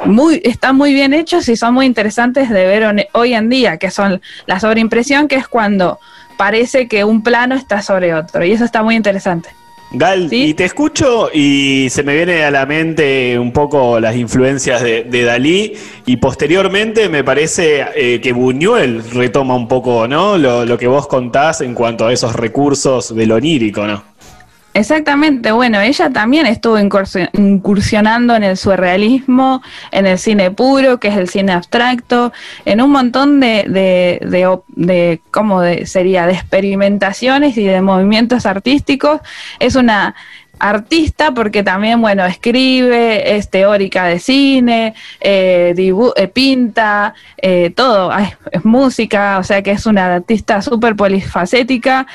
[0.06, 3.92] muy, están muy bien hechos y son muy interesantes de ver hoy en día, que
[3.92, 6.00] son la sobreimpresión, que es cuando
[6.38, 9.50] parece que un plano está sobre otro, y eso está muy interesante.
[9.94, 10.44] Gal, ¿Sí?
[10.44, 15.04] y te escucho y se me viene a la mente un poco las influencias de,
[15.04, 15.74] de Dalí
[16.06, 20.38] y posteriormente me parece eh, que Buñuel retoma un poco, ¿no?
[20.38, 24.11] Lo, lo que vos contás en cuanto a esos recursos del onírico, ¿no?
[24.74, 31.10] Exactamente, bueno, ella también estuvo incursi- incursionando en el surrealismo, en el cine puro, que
[31.10, 32.32] es el cine abstracto,
[32.64, 36.26] en un montón de, de, de, de ¿cómo sería?
[36.26, 39.20] De experimentaciones y de movimientos artísticos.
[39.60, 40.16] Es una
[40.58, 48.14] artista porque también, bueno, escribe, es teórica de cine, eh, eh, pinta, eh, todo,
[48.52, 52.08] es música, o sea que es una artista súper polifacética.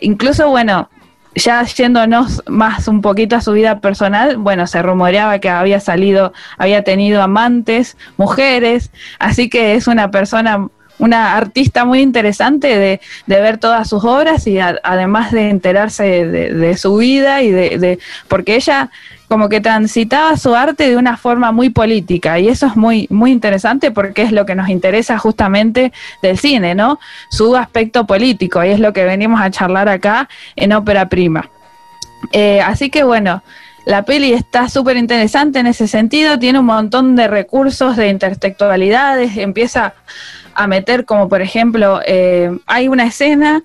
[0.00, 0.88] Incluso, bueno,
[1.36, 6.32] ya yéndonos más un poquito a su vida personal, bueno, se rumoreaba que había salido,
[6.56, 13.40] había tenido amantes, mujeres, así que es una persona, una artista muy interesante de, de
[13.40, 17.98] ver todas sus obras y además de enterarse de, de su vida y de, de-
[18.28, 18.90] porque ella
[19.28, 23.32] como que transitaba su arte de una forma muy política y eso es muy muy
[23.32, 27.00] interesante porque es lo que nos interesa justamente del cine, ¿no?
[27.30, 31.50] Su aspecto político y es lo que venimos a charlar acá en Ópera Prima.
[32.32, 33.42] Eh, así que bueno,
[33.84, 39.36] la peli está súper interesante en ese sentido, tiene un montón de recursos de intertextualidades,
[39.36, 39.94] empieza
[40.56, 43.62] a meter como por ejemplo, eh, hay una escena,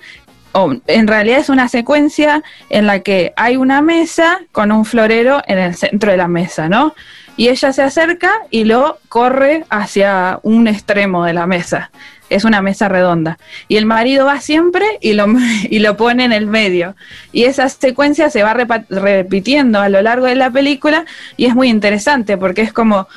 [0.54, 5.42] o en realidad es una secuencia en la que hay una mesa con un florero
[5.48, 6.94] en el centro de la mesa, ¿no?
[7.38, 11.92] Y ella se acerca y lo corre hacia un extremo de la mesa.
[12.30, 13.38] Es una mesa redonda.
[13.68, 15.28] Y el marido va siempre y lo,
[15.70, 16.96] y lo pone en el medio.
[17.32, 18.54] Y esa secuencia se va
[18.90, 21.06] repitiendo a lo largo de la película
[21.38, 23.08] y es muy interesante porque es como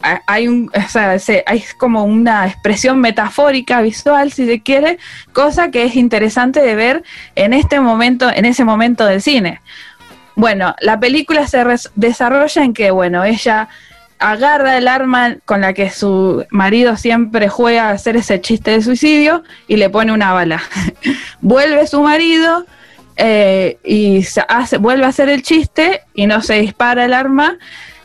[0.00, 4.98] hay un, o sea, se- hay como una expresión metafórica visual, si se quiere,
[5.32, 7.02] cosa que es interesante de ver
[7.34, 9.60] en este momento, en ese momento del cine.
[10.36, 11.64] Bueno, la película se
[11.96, 13.68] desarrolla en que, bueno, ella
[14.20, 18.82] agarra el arma con la que su marido siempre juega a hacer ese chiste de
[18.82, 20.62] suicidio y le pone una bala.
[21.40, 22.66] Vuelve su marido
[23.16, 27.58] eh, y se hace, vuelve a hacer el chiste y no se dispara el arma,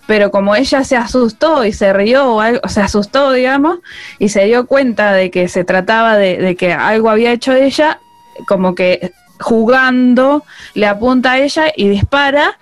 [0.06, 3.80] pero como ella se asustó y se rió o algo, se asustó, digamos,
[4.20, 8.00] y se dio cuenta de que se trataba de, de que algo había hecho ella,
[8.48, 10.44] como que jugando
[10.74, 12.58] le apunta a ella y dispara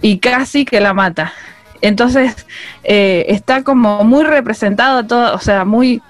[0.00, 1.32] y casi que la mata.
[1.80, 2.46] Entonces
[2.84, 6.02] eh, está como muy representado todo, o sea, muy,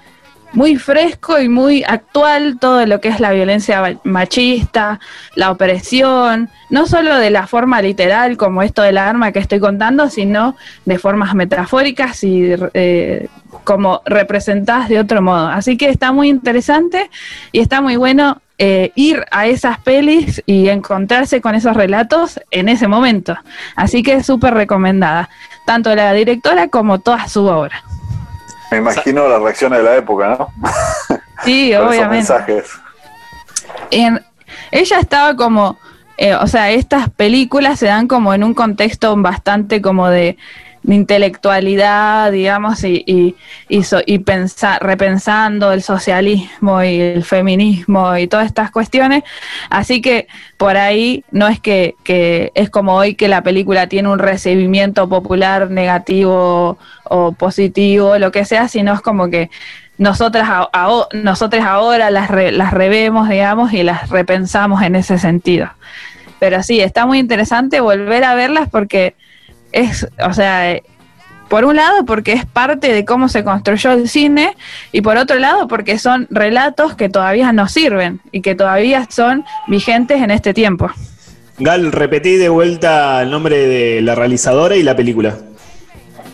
[0.53, 4.99] muy fresco y muy actual todo lo que es la violencia ma- machista,
[5.35, 10.09] la opresión, no solo de la forma literal como esto del arma que estoy contando,
[10.09, 13.27] sino de formas metafóricas y eh,
[13.63, 15.47] como representadas de otro modo.
[15.47, 17.09] Así que está muy interesante
[17.51, 22.69] y está muy bueno eh, ir a esas pelis y encontrarse con esos relatos en
[22.69, 23.37] ese momento.
[23.75, 25.29] Así que es súper recomendada,
[25.65, 27.83] tanto la directora como toda su obra.
[28.71, 30.47] Me imagino las reacciones de la época, ¿no?
[31.43, 32.15] Sí, Con esos obviamente.
[32.33, 32.65] mensajes.
[33.91, 34.21] en-
[34.71, 35.77] ella estaba como,
[36.17, 40.37] eh, o sea, estas películas se dan como en un contexto bastante como de,
[40.95, 43.35] intelectualidad, digamos, y, y,
[43.69, 44.23] y,
[44.79, 49.23] repensando el socialismo y el feminismo y todas estas cuestiones.
[49.69, 50.27] Así que
[50.57, 55.09] por ahí no es que, que es como hoy que la película tiene un recibimiento
[55.09, 59.49] popular negativo o positivo, lo que sea, sino es como que
[59.97, 60.47] nosotras,
[61.13, 65.69] nosotras ahora las, las revemos, digamos, y las repensamos en ese sentido.
[66.39, 69.15] Pero sí, está muy interesante volver a verlas porque
[69.71, 70.79] es, o sea,
[71.47, 74.55] por un lado porque es parte de cómo se construyó el cine
[74.91, 79.45] y por otro lado porque son relatos que todavía nos sirven y que todavía son
[79.67, 80.91] vigentes en este tiempo.
[81.59, 85.37] Gal, repetí de vuelta el nombre de la realizadora y la película.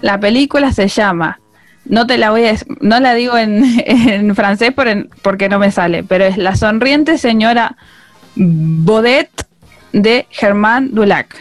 [0.01, 1.39] La película se llama
[1.86, 4.73] no te la voy a no la digo en, francés
[5.21, 7.75] porque no me sale, pero es La sonriente señora
[8.36, 9.29] Baudet
[9.91, 11.36] de Germán Dulac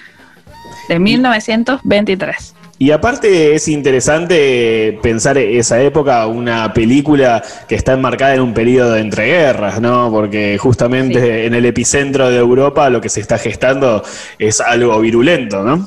[0.88, 2.54] de 1923.
[2.78, 8.94] Y aparte es interesante pensar esa época, una película que está enmarcada en un periodo
[8.94, 10.10] de entreguerras, ¿no?
[10.10, 14.02] Porque justamente en el epicentro de Europa lo que se está gestando
[14.36, 15.86] es algo virulento, ¿no?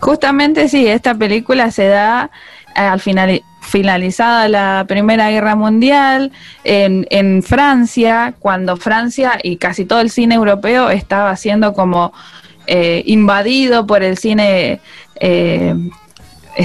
[0.00, 2.30] Justamente sí, esta película se da
[2.74, 6.32] al final, finalizada la Primera Guerra Mundial,
[6.64, 12.12] en, en, Francia, cuando Francia y casi todo el cine europeo estaba siendo como
[12.66, 14.80] eh, invadido por el cine
[15.16, 15.74] eh,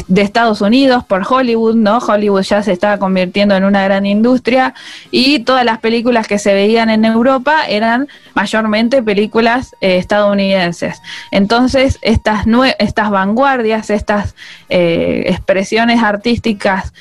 [0.08, 1.98] de Estados Unidos por Hollywood, ¿no?
[1.98, 4.76] Hollywood ya se estaba convirtiendo en una gran industria
[5.12, 11.02] y todas las películas que se veían en Europa eran mayormente películas eh, estadounidenses.
[11.32, 12.46] Entonces, estas,
[12.78, 14.36] estas vanguardias, estas
[14.70, 16.94] expresiones artísticas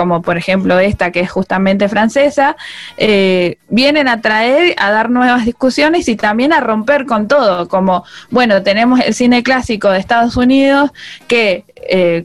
[0.00, 2.56] como por ejemplo esta que es justamente francesa,
[2.96, 8.02] eh, vienen a traer, a dar nuevas discusiones y también a romper con todo, como,
[8.30, 10.90] bueno, tenemos el cine clásico de Estados Unidos
[11.28, 11.64] que...
[11.76, 12.24] Eh,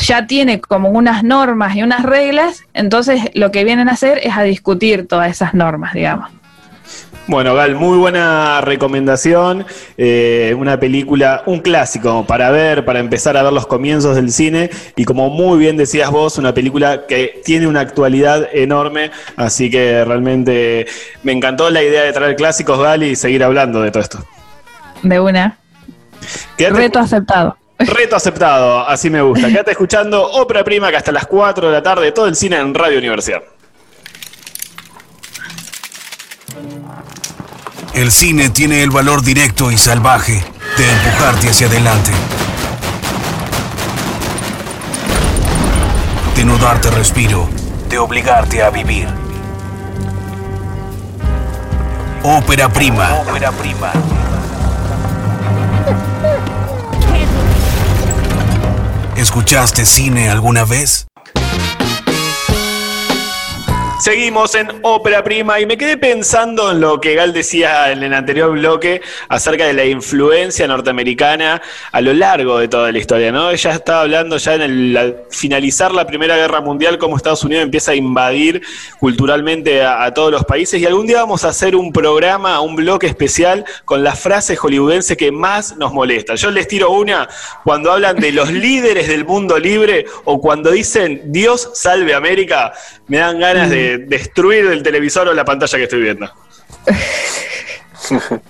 [0.00, 4.34] ya tiene como unas normas y unas reglas, entonces lo que vienen a hacer es
[4.34, 6.30] a discutir todas esas normas, digamos.
[7.26, 9.64] Bueno, Gal, muy buena recomendación.
[9.96, 14.68] Eh, una película, un clásico para ver, para empezar a ver los comienzos del cine.
[14.94, 19.10] Y como muy bien decías vos, una película que tiene una actualidad enorme.
[19.36, 20.86] Así que realmente
[21.22, 24.24] me encantó la idea de traer clásicos, Gal, y seguir hablando de todo esto.
[25.02, 25.56] De una.
[26.58, 27.56] Reto aceptado.
[27.78, 29.48] Reto aceptado, así me gusta.
[29.48, 32.74] Quédate escuchando Ópera Prima, que hasta las 4 de la tarde todo el cine en
[32.74, 33.42] Radio Universidad.
[37.94, 40.44] El cine tiene el valor directo y salvaje
[40.76, 42.10] de empujarte hacia adelante.
[46.36, 47.48] De no darte respiro,
[47.88, 49.08] de obligarte a vivir.
[52.22, 53.08] Ópera prima.
[53.60, 53.92] Prima.
[59.16, 61.06] ¿Escuchaste cine alguna vez?
[64.04, 68.12] Seguimos en Ópera Prima y me quedé pensando en lo que Gal decía en el
[68.12, 69.00] anterior bloque
[69.30, 73.50] acerca de la influencia norteamericana a lo largo de toda la historia, ¿no?
[73.50, 77.92] Ella estaba hablando ya en el finalizar la Primera Guerra Mundial, cómo Estados Unidos empieza
[77.92, 78.60] a invadir
[79.00, 83.06] culturalmente a, todos los países y algún día vamos a hacer un programa, un bloque
[83.06, 86.36] especial con las frases hollywoodenses que más nos molestan.
[86.36, 87.26] Yo les tiro una
[87.64, 92.74] cuando hablan de los líderes del mundo libre o cuando dicen Dios salve América,
[93.06, 96.30] me dan ganas de destruir el televisor o la pantalla que estoy viendo.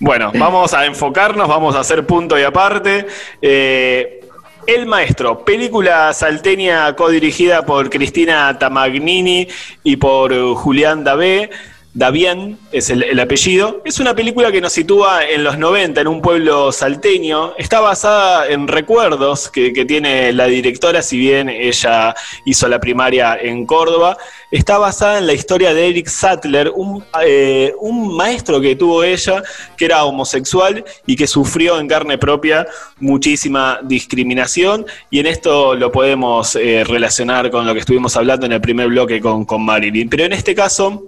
[0.00, 3.06] bueno, vamos a enfocarnos, vamos a hacer punto y aparte.
[3.40, 4.20] Eh,
[4.66, 9.48] el Maestro, película salteña codirigida por Cristina Tamagnini
[9.82, 11.50] y por Julián Dabé.
[11.94, 13.82] Davien es el, apellido.
[13.84, 17.52] Es una película que nos sitúa en los 90 en un pueblo salteño.
[17.58, 22.14] Está basada en recuerdos que, tiene la directora, si bien ella
[22.46, 24.16] hizo la primaria en Córdoba.
[24.50, 27.74] Está basada en la historia de Eric Sattler, un, eh,
[28.16, 29.42] maestro que tuvo ella,
[29.76, 32.66] que era homosexual y que sufrió en carne propia
[33.00, 34.86] muchísima discriminación.
[35.10, 38.88] Y en esto lo podemos eh, relacionar con lo que estuvimos hablando en el primer
[38.88, 40.08] bloque con Marilyn.
[40.08, 41.02] Pero en este caso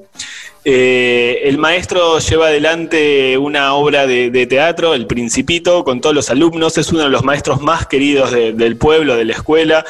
[0.64, 6.78] eh, el maestro lleva adelante una obra de, teatro, El Principito, con todos los alumnos.
[6.78, 9.84] Es uno de los maestros más queridos del pueblo, de la escuela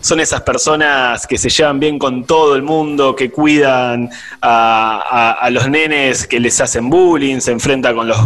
[0.00, 5.68] son esas personas que se llevan bien con todo el mundo, que cuidan a, los
[5.68, 8.18] nenes que les hacen bullying, se enfrenta con los,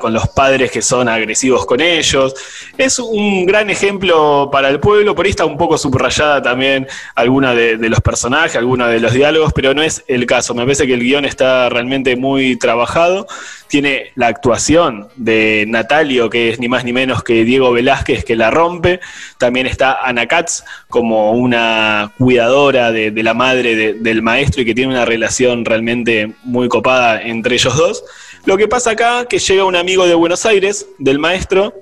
[0.00, 2.34] con los padres que son agresivos con ellos.
[2.76, 7.54] Es un gran ejemplo para el pueblo, por ahí está un poco subrayada también alguna
[7.54, 10.54] de, los personajes, alguna de los diálogos, pero no es el caso.
[10.54, 13.26] Me parece que el guion está realmente muy trabajado.
[13.68, 18.36] Tiene la actuación de Natalio, que es ni más ni menos que Diego Velázquez, que
[18.36, 19.00] la rompe.
[19.38, 24.92] También está Ana Katz como una cuidadora de, la madre del maestro y que tiene
[24.92, 28.04] una relación realmente muy copada entre ellos dos.
[28.44, 31.74] Lo que pasa acá que llega un amigo de Buenos Aires, del maestro,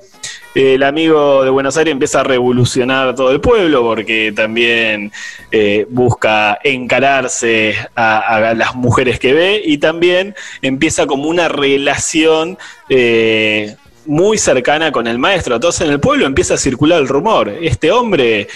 [0.56, 5.12] el amigo de Buenos Aires empieza a revolucionar todo el pueblo porque también
[5.50, 12.56] eh, busca encararse a, las mujeres que ve y también empieza como una relación
[12.88, 13.76] eh,
[14.06, 15.56] muy cercana con el maestro.
[15.56, 17.50] Entonces en el pueblo empieza a circular el rumor.
[17.60, 18.48] Este hombre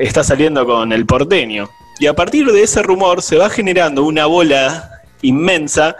[0.00, 1.70] está saliendo con el porteño.
[1.98, 5.96] Y a partir de ese rumor se va generando una bola inmensa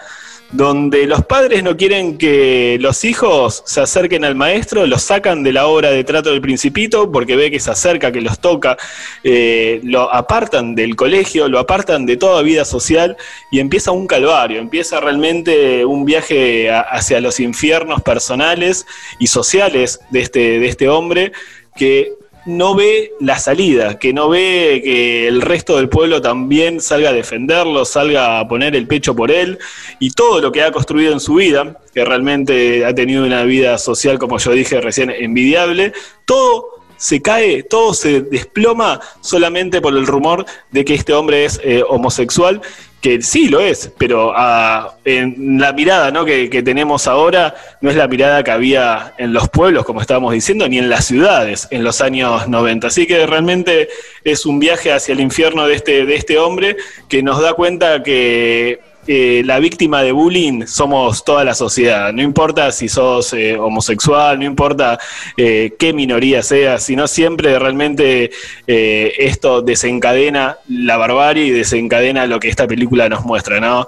[0.50, 5.52] donde los padres no quieren que los hijos se acerquen al maestro, los sacan de
[5.52, 8.78] la obra de trato del principito porque ve que se acerca, que los toca,
[9.24, 13.16] eh, lo apartan del colegio, lo apartan de toda vida social
[13.50, 18.86] y empieza un calvario, empieza realmente un viaje hacia los infiernos personales
[19.18, 21.32] y sociales de este, de este hombre
[21.76, 22.12] que
[22.48, 27.12] no ve la salida, que no ve que el resto del pueblo también salga a
[27.12, 29.58] defenderlo, salga a poner el pecho por él
[30.00, 33.76] y todo lo que ha construido en su vida, que realmente ha tenido una vida
[33.76, 35.92] social, como yo dije recién, envidiable,
[36.24, 41.60] todo se cae, todo se desploma solamente por el rumor de que este hombre es
[41.62, 42.62] eh, homosexual
[43.00, 46.24] que sí lo es, pero ah, en la mirada ¿no?
[46.24, 50.68] que, tenemos ahora no es la mirada que había en los pueblos, como estábamos diciendo,
[50.68, 52.88] ni en las ciudades en los años 90.
[52.88, 53.88] Así que realmente
[54.24, 56.76] es un viaje hacia el infierno de este, de este hombre
[57.08, 62.12] que nos da cuenta que la víctima de bullying somos toda la sociedad.
[62.12, 64.98] No importa si sos eh, homosexual, no importa
[65.36, 68.30] eh, qué minoría seas, sino siempre realmente
[68.66, 73.86] eh, esto desencadena la barbarie y desencadena lo que esta película nos muestra, ¿no?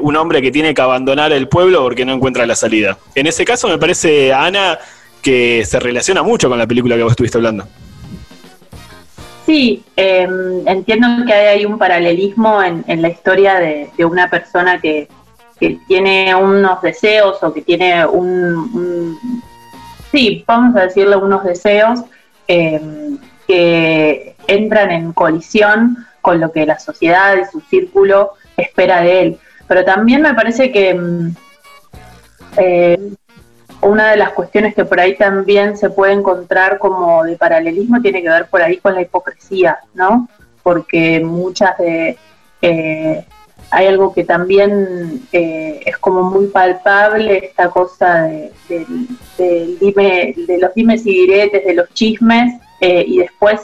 [0.00, 2.98] un hombre que tiene que abandonar el pueblo porque no encuentra la salida.
[3.14, 4.78] En ese caso me parece, Ana,
[5.22, 7.66] que se relaciona mucho con la película que vos estuviste hablando.
[9.48, 15.08] Sí, em, entiendo que hay un paralelismo en, la historia de, una persona que,
[15.88, 19.18] tiene unos deseos o que tiene un,
[20.12, 22.00] sí, vamos a decirle unos deseos
[22.46, 29.20] em, que entran en colisión con lo que la sociedad y su círculo espera de
[29.22, 29.38] él.
[29.66, 31.34] Pero también me parece que em,
[32.58, 33.14] eh,
[33.80, 38.22] una de las cuestiones que por ahí también se puede encontrar como de paralelismo tiene
[38.22, 40.28] que ver por ahí con la hipocresía, ¿no?
[40.62, 42.16] Porque muchas de...
[42.62, 43.24] Eh,
[43.70, 48.50] hay algo que también eh, es como muy palpable, esta cosa de,
[49.36, 53.60] de los dimes y diretes, de los chismes, eh, y después,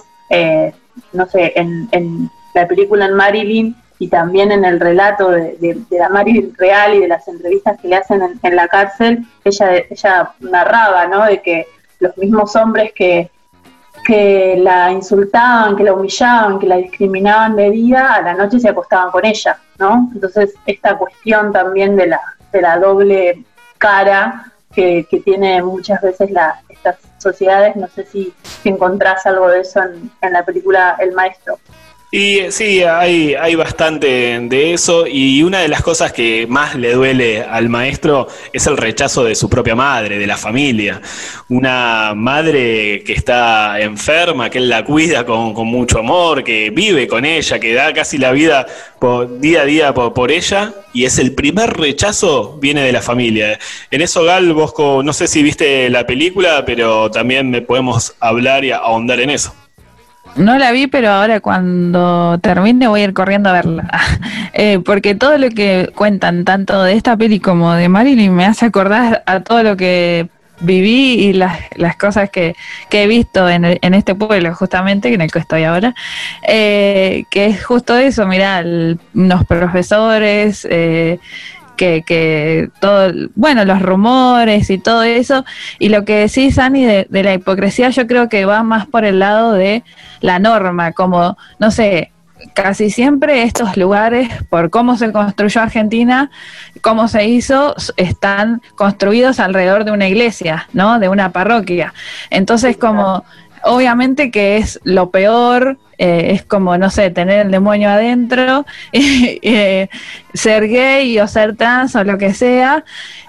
[1.12, 6.08] no sé, en, en la película en Marilyn y también en el relato de, la
[6.08, 11.06] Mari real y de las entrevistas que le hacen en, la cárcel, ella, ella narraba,
[11.06, 11.24] ¿no?
[11.24, 11.66] De que
[12.00, 13.30] los mismos hombres que,
[14.04, 18.68] que la insultaban, que la humillaban, que la discriminaban de día, a la noche se
[18.68, 20.10] acostaban con ella, ¿no?
[20.12, 22.20] Entonces, esta cuestión también de la,
[22.52, 23.44] de la doble
[23.78, 28.34] cara que, que tiene muchas veces la, estas sociedades, no sé si,
[28.64, 31.58] encontrás algo de eso en, en la película El Maestro.
[32.16, 36.92] Y sí, hay, hay bastante de eso y una de las cosas que más le
[36.92, 41.00] duele al maestro es el rechazo de su propia madre, de la familia.
[41.48, 47.24] Una madre que está enferma, que él la cuida con, mucho amor, que vive con
[47.24, 48.64] ella, que da casi la vida
[49.00, 53.58] por, día a día por, ella y es el primer rechazo viene de la familia.
[53.90, 54.72] En eso, Gal, vos
[55.04, 59.52] no sé si viste la película, pero también podemos hablar y ahondar en eso.
[60.36, 63.90] No la vi, pero ahora cuando termine voy a ir corriendo a verla.
[64.56, 68.66] Eh, porque todo lo que cuentan, tanto de esta peli como de Marilyn, me hace
[68.66, 70.28] acordar a todo lo que
[70.60, 72.54] viví y las, las cosas que,
[72.90, 75.94] he visto en, en, este pueblo, justamente, en el que estoy ahora.
[76.46, 78.62] Eh, que es justo eso, mirá,
[79.14, 80.66] unos profesores.
[80.70, 81.18] Eh,
[81.76, 85.44] que, que todo, bueno, los rumores y todo eso.
[85.78, 89.04] Y lo que decís, Ani, de, de la hipocresía, yo creo que va más por
[89.04, 89.82] el lado de
[90.20, 92.12] la norma, como, no sé,
[92.52, 96.30] casi siempre estos lugares, por cómo se construyó Argentina,
[96.82, 100.98] cómo se hizo, están construidos alrededor de una iglesia, ¿no?
[100.98, 101.94] De una parroquia.
[102.30, 103.24] Entonces, como
[103.62, 109.88] obviamente que es lo peor, eh, es como, no sé, tener el demonio adentro, eh,
[110.32, 112.84] ser gay o ser trans o lo que sea,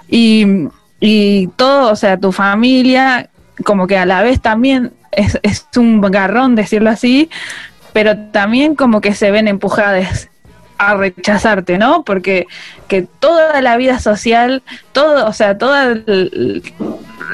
[0.08, 0.68] y,
[1.00, 3.30] y, todo, o sea, tu familia,
[3.64, 7.30] como que a la vez también es, es un garrón decirlo así,
[7.92, 10.28] pero también como que se ven empujadas
[10.78, 12.04] a rechazarte, ¿no?
[12.04, 12.46] Porque
[12.88, 14.62] que toda la vida social,
[14.92, 15.94] todo, o sea, toda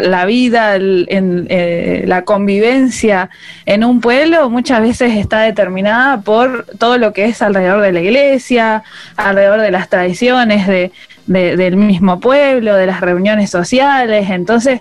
[0.01, 3.31] la vida, en, eh, la convivencia
[3.67, 8.01] en un pueblo muchas veces está determinada por todo lo que es alrededor de la
[8.01, 8.83] iglesia,
[9.17, 10.93] alrededor de las tradiciones de,
[11.27, 14.81] del mismo pueblo, de las reuniones sociales, entonces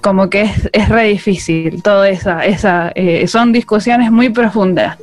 [0.00, 4.98] como que es, es re difícil, todo esa, esa eh, son discusiones muy profundas.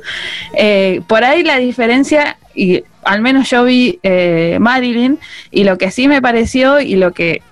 [0.54, 5.18] Eh, por ahí la diferencia, y al menos yo vi eh, Marilyn,
[5.50, 7.42] y lo que sí me pareció y lo que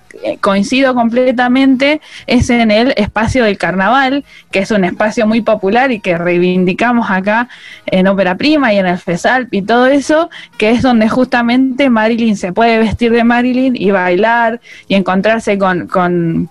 [0.41, 6.01] coincido completamente es en el espacio del carnaval, que es un espacio muy popular y
[6.01, 7.49] que reivindicamos acá
[7.87, 12.37] en Ópera Prima y en el FESALP y todo eso, que es donde justamente Marilyn
[12.37, 16.51] se puede vestir de Marilyn y bailar y encontrarse con, con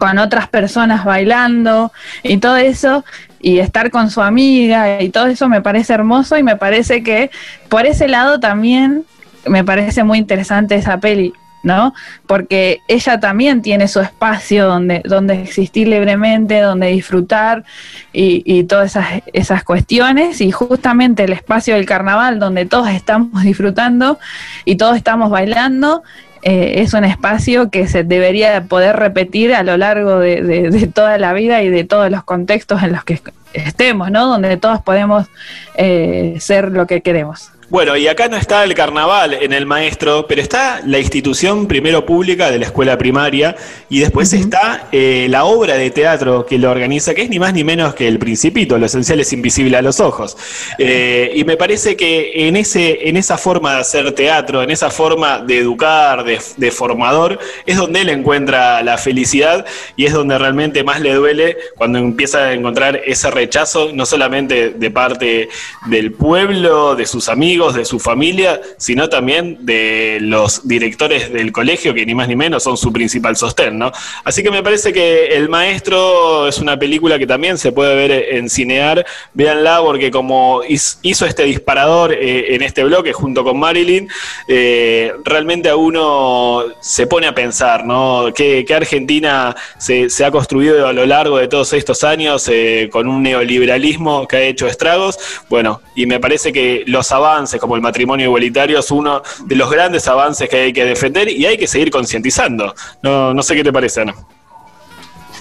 [0.00, 1.92] con otras personas bailando
[2.22, 3.04] y todo eso
[3.40, 7.30] y estar con su amiga y todo eso me parece hermoso y me parece que
[7.68, 9.04] por ese lado también
[9.46, 11.32] me parece muy interesante esa peli,
[11.66, 11.94] ¿no?
[12.28, 17.64] Porque ella también tiene su espacio donde, donde existir libremente, donde disfrutar
[18.12, 24.20] y, todas esas, esas cuestiones y justamente el espacio del carnaval donde todos estamos disfrutando
[24.64, 26.04] y todos estamos bailando
[26.42, 31.32] eh, es un espacio que se debería poder repetir a lo largo de, toda la
[31.32, 33.20] vida y de todos los contextos en los que
[33.54, 34.28] estemos, ¿no?
[34.28, 35.26] Donde todos podemos
[35.74, 37.50] eh, ser lo que queremos.
[37.68, 42.06] Bueno, y acá no está el carnaval en el maestro, pero está la institución primero
[42.06, 43.56] pública de la escuela primaria
[43.90, 47.52] y después está eh, la obra de teatro que lo organiza, que es ni más
[47.54, 50.36] ni menos que el principito, lo esencial es invisible a los ojos.
[50.78, 54.90] Eh, y me parece que en, ese, en esa forma de hacer teatro, en esa
[54.90, 60.84] forma de educar, de, formador, es donde él encuentra la felicidad y es donde realmente
[60.84, 65.48] más le duele cuando empieza a encontrar ese rechazo, no solamente de parte
[65.86, 71.94] del pueblo, de sus amigos, de su familia, sino también de los directores del colegio,
[71.94, 73.90] que ni más ni menos son su principal sostén, ¿no?
[74.24, 78.34] Así que me parece que El Maestro es una película que también se puede ver
[78.34, 79.06] en Cinear.
[79.32, 84.08] Véanla porque como hizo este disparador eh, en este bloque junto con Marilyn,
[84.48, 88.26] eh, realmente a uno se pone a pensar, ¿no?
[88.34, 93.22] ¿Qué, Argentina se, ha construido a lo largo de todos estos años eh, con un
[93.22, 95.18] neoliberalismo que ha hecho estragos?
[95.48, 99.70] Bueno, y me parece que los avances como el matrimonio igualitario es uno de los
[99.70, 102.74] grandes avances que hay que defender y hay que seguir concientizando.
[103.02, 104.14] No, no sé qué te parece, Ana.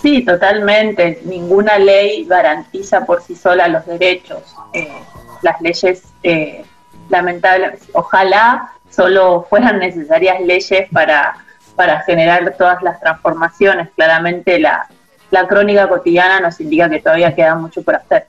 [0.02, 1.22] Sí, totalmente.
[1.26, 4.44] Ninguna ley garantiza por sí sola los derechos.
[4.74, 4.88] Eh,
[5.42, 6.64] las leyes, eh,
[7.10, 11.38] lamentables, ojalá solo fueran necesarias leyes para,
[11.76, 13.90] para generar todas las transformaciones.
[13.96, 14.88] Claramente la,
[15.32, 18.28] la crónica cotidiana nos indica que todavía queda mucho por hacer.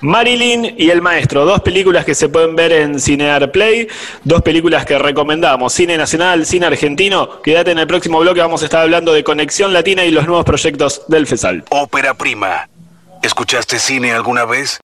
[0.00, 3.88] Marilyn y El Maestro, dos películas que se pueden ver en Cinear Play,
[4.24, 7.42] dos películas que recomendamos, cine nacional, cine argentino.
[7.42, 10.44] Quédate en el próximo bloque, vamos a estar hablando de Conexión Latina y los nuevos
[10.44, 11.64] proyectos del FESAL.
[11.70, 12.68] Ópera Prima.
[13.22, 14.78] ¿Escuchaste cine alguna vez?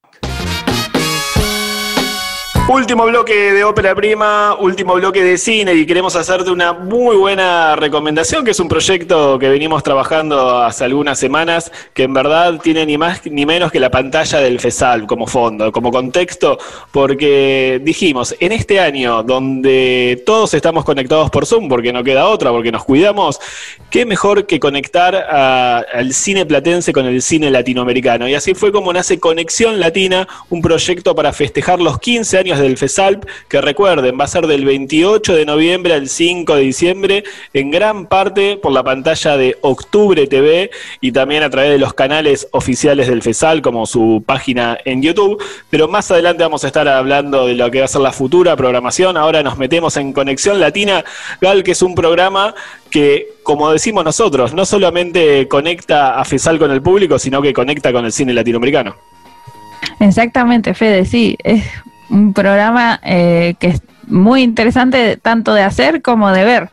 [2.66, 7.76] Último bloque de ópera prima, último bloque de cine y queremos hacerte una muy buena
[7.76, 12.86] recomendación, que es un proyecto que venimos trabajando hace algunas semanas, que en verdad tiene
[12.86, 16.56] ni más ni menos que la pantalla del FESAL como fondo, como contexto,
[16.90, 22.50] porque dijimos, en este año donde todos estamos conectados por Zoom, porque no queda otra,
[22.50, 23.40] porque nos cuidamos,
[23.90, 28.26] qué mejor que conectar al cine platense con el cine latinoamericano.
[28.26, 32.76] Y así fue como nace Conexión Latina, un proyecto para festejar los 15 años del
[32.76, 37.70] FESALP, que recuerden, va a ser del 28 de noviembre al 5 de diciembre, en
[37.70, 42.48] gran parte por la pantalla de Octubre TV y también a través de los canales
[42.52, 45.42] oficiales del FESAL, como su página en YouTube.
[45.70, 48.56] Pero más adelante vamos a estar hablando de lo que va a ser la futura
[48.56, 49.16] programación.
[49.16, 51.04] Ahora nos metemos en Conexión Latina,
[51.40, 52.54] Gal, que es un programa
[52.90, 57.92] que, como decimos nosotros, no solamente conecta a FESAL con el público, sino que conecta
[57.92, 58.94] con el cine latinoamericano.
[60.00, 61.64] Exactamente, Fede, sí, es
[62.10, 66.70] un programa eh, que es muy interesante tanto de hacer como de ver,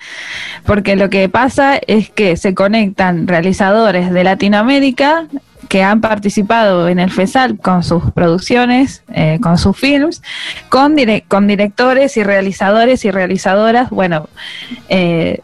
[0.65, 5.27] porque lo que pasa es que se conectan realizadores de Latinoamérica
[5.69, 10.21] que han participado en el FESAL con sus producciones, eh, con sus films,
[10.67, 10.97] con,
[11.29, 14.27] con directores y realizadores y realizadoras, bueno,
[14.89, 15.39] eh,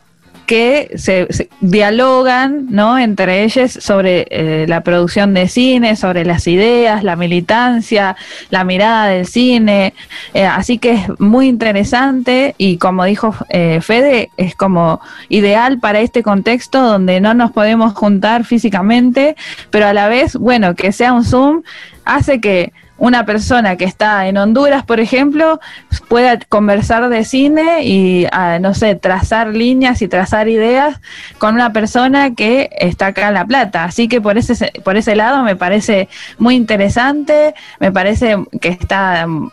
[0.48, 1.28] que se,
[1.60, 2.98] dialogan ¿no?
[2.98, 8.16] entre ellos sobre eh, la producción de cine, sobre las ideas, la militancia,
[8.50, 9.94] la mirada del cine.
[10.34, 16.00] Eh, así que es muy interesante y como dijo eh, Fede, es como ideal para
[16.00, 19.36] este contexto donde no nos podemos juntar físicamente,
[19.70, 21.62] pero a la vez, bueno, que sea un Zoom
[22.06, 25.60] hace que una persona que está en Honduras, por ejemplo,
[26.08, 31.00] pueda conversar de cine y, ah, no sé, trazar líneas y trazar ideas
[31.38, 33.84] con una persona que está acá en La Plata.
[33.84, 39.28] Así que por ese, por ese lado me parece muy interesante, me parece que está
[39.28, 39.52] mm,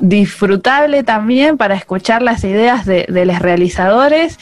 [0.00, 4.38] disfrutable también para escuchar las ideas de, de los realizadores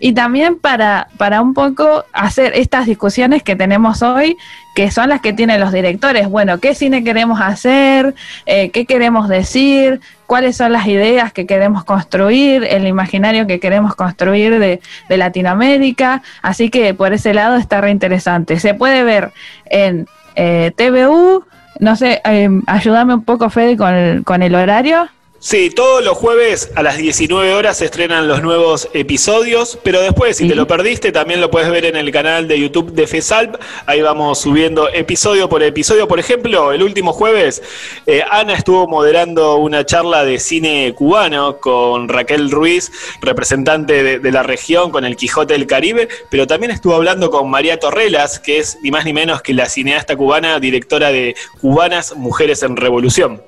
[0.00, 4.36] y también para, para un poco hacer estas discusiones que tenemos hoy,
[4.74, 6.28] que son las que tienen los directores.
[6.28, 8.14] Bueno, ¿qué cine queremos hacer?
[8.46, 10.00] Eh, ¿Qué queremos decir?
[10.26, 12.64] ¿Cuáles son las ideas que queremos construir?
[12.64, 16.22] El imaginario que queremos construir de, de Latinoamérica.
[16.42, 18.60] Así que por ese lado está re interesante.
[18.60, 19.32] Se puede ver
[19.66, 21.44] en eh, TVU.
[21.80, 25.08] No sé, eh, ayúdame un poco, Fede, con el, con el horario.
[25.40, 30.36] Sí, todos los jueves a las 19 horas se estrenan los nuevos episodios, pero después,
[30.36, 33.54] si te lo perdiste, también lo puedes ver en el canal de YouTube de FESALP.
[33.86, 36.08] Ahí vamos subiendo episodio por episodio.
[36.08, 37.62] Por ejemplo, el último jueves,
[38.06, 42.90] eh, Ana estuvo moderando una charla de cine cubano con Raquel Ruiz,
[43.22, 47.48] representante de, de la región, con el Quijote del Caribe, pero también estuvo hablando con
[47.48, 52.16] María Torrelas, que es ni más ni menos que la cineasta cubana, directora de Cubanas
[52.16, 53.40] Mujeres en Revolución.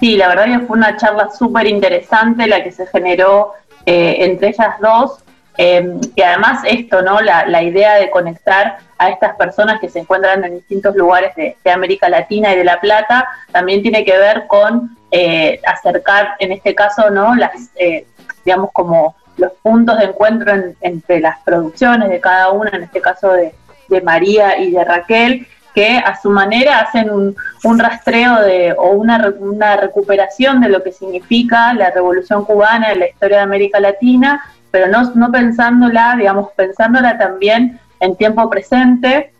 [0.00, 3.54] Sí, la verdad que fue una charla súper interesante la que se generó
[3.86, 5.22] eh, entre ellas dos.
[5.58, 7.20] Eh, y además esto, ¿no?
[7.22, 12.10] La, idea de conectar a estas personas que se encuentran en distintos lugares de, América
[12.10, 17.08] Latina y de La Plata, también tiene que ver con eh, acercar, en este caso,
[17.08, 17.34] ¿no?
[17.34, 18.06] Las, eh,
[18.44, 23.00] digamos, como los puntos de encuentro en, entre las producciones de cada una, en este
[23.00, 25.46] caso de María y de Raquel,
[25.76, 30.82] que a su manera hacen un, un rastreo de, o una, una, recuperación de lo
[30.82, 36.14] que significa la revolución cubana en la historia de América Latina, pero no, no pensándola,
[36.16, 39.34] digamos, pensándola también en tiempo presente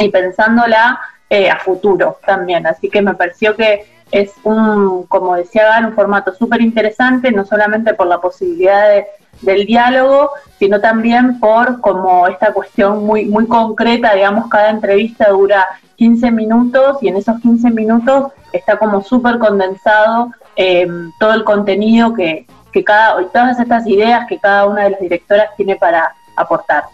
[0.00, 0.98] y pensándola
[1.28, 2.66] eh, a futuro también.
[2.66, 7.44] Así que me pareció que es un, como decía Gan, un formato súper interesante, no
[7.44, 9.06] solamente por la posibilidad de,
[9.42, 15.66] del diálogo, sino también por como esta cuestión muy, muy concreta, digamos, cada entrevista dura
[15.96, 20.88] 15 minutos y en esos 15 minutos está como súper condensado eh,
[21.18, 25.48] todo el contenido que, que cada, todas estas ideas que cada una de las directoras
[25.56, 26.84] tiene para aportar.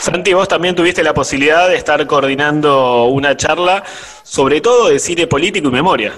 [0.00, 3.82] Santi, vos también tuviste la posibilidad de estar coordinando una charla,
[4.22, 6.12] sobre todo de cine político y memoria.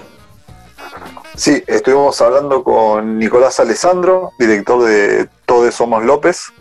[1.35, 6.53] Sí, estuvimos hablando con Nicolás Alessandro, director de Todos Somos López,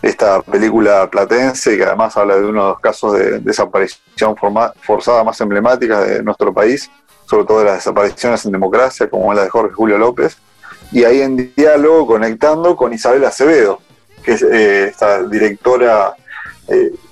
[0.00, 4.34] esta película platense que además habla de uno de los casos de desaparición
[4.80, 6.90] forzada más emblemáticas de nuestro país,
[7.26, 10.38] sobre todo de las desapariciones en democracia, como la de Jorge Julio López,
[10.90, 13.80] y ahí en diálogo conectando con Isabel Acevedo,
[14.24, 16.14] que es eh, esta directora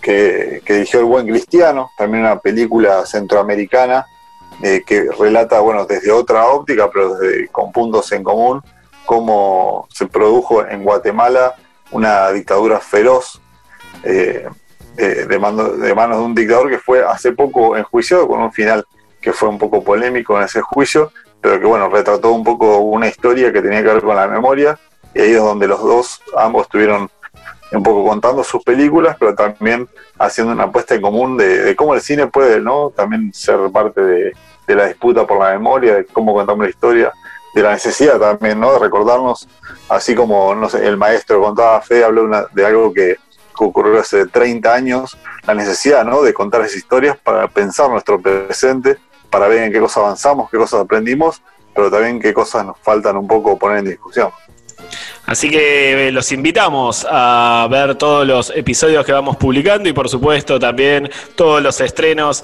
[0.01, 4.07] que, que, dirigió El Buen Cristiano, también una película centroamericana
[4.63, 8.63] eh, que relata, bueno, desde otra óptica, pero desde, con puntos en común,
[9.07, 11.55] cómo se produjo en Guatemala
[11.91, 13.41] una dictadura feroz
[14.05, 14.47] eh,
[14.97, 18.53] eh, de, mando, de, manos de un dictador que fue hace poco enjuiciado con un
[18.53, 18.85] final
[19.21, 23.09] que fue un poco polémico en ese juicio, pero que bueno, retrató un poco una
[23.09, 24.79] historia que tenía que ver con la memoria,
[25.15, 27.11] y ahí es donde los dos, ambos estuvieron
[27.73, 32.01] un poco contando sus películas, pero también haciendo una apuesta en común de, cómo el
[32.01, 32.91] cine puede ¿no?
[32.91, 34.33] también ser parte de,
[34.69, 37.13] la disputa por la memoria, de cómo contamos la historia,
[37.55, 38.73] de la necesidad también ¿no?
[38.73, 39.49] de recordarnos,
[39.89, 43.17] así como no sé, el maestro contaba Fe, habló una, de algo que,
[43.59, 46.23] que, ocurrió hace 30 años, la necesidad ¿no?
[46.23, 48.97] de contar esas historias para pensar nuestro presente,
[49.29, 51.43] para ver en qué cosas avanzamos, qué cosas aprendimos,
[51.75, 54.31] pero también qué cosas nos faltan un poco poner en discusión.
[55.27, 60.59] Así que los invitamos a ver todos los episodios que vamos publicando y por supuesto
[60.59, 62.43] también todos los estrenos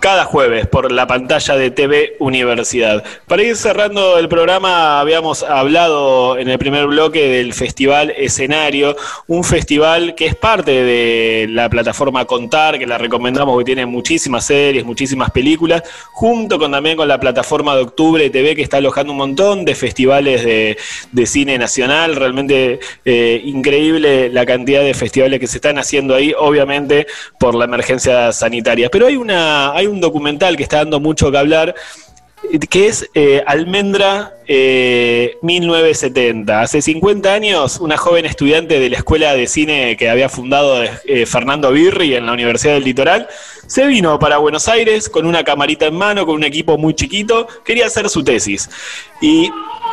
[0.00, 3.04] cada jueves por la pantalla de TV Universidad.
[3.26, 8.96] Para ir cerrando el programa, habíamos hablado en el primer bloque del Festival Escenario,
[9.26, 14.44] un festival que es parte de la plataforma Contar, que la recomendamos, que tiene muchísimas
[14.44, 15.82] series, muchísimas películas,
[16.12, 19.74] junto con también con la plataforma de Octubre TV, que está alojando un montón de
[19.74, 20.76] festivales de,
[21.12, 22.16] de cine nacional.
[22.16, 27.06] Realmente eh, increíble la cantidad de festivales que se están haciendo ahí, obviamente
[27.38, 28.88] por la emergencia sanitaria.
[28.90, 29.72] Pero hay una.
[29.72, 31.74] Hay un documental que está dando mucho que hablar,
[32.70, 36.60] que es eh, Almendra eh, 1970.
[36.60, 41.26] Hace 50 años, una joven estudiante de la escuela de cine que había fundado eh,
[41.26, 43.28] Fernando Birri en la Universidad del Litoral,
[43.66, 47.46] se vino para Buenos Aires con una camarita en mano, con un equipo muy chiquito,
[47.64, 48.70] quería hacer su tesis.
[49.20, 49.50] Y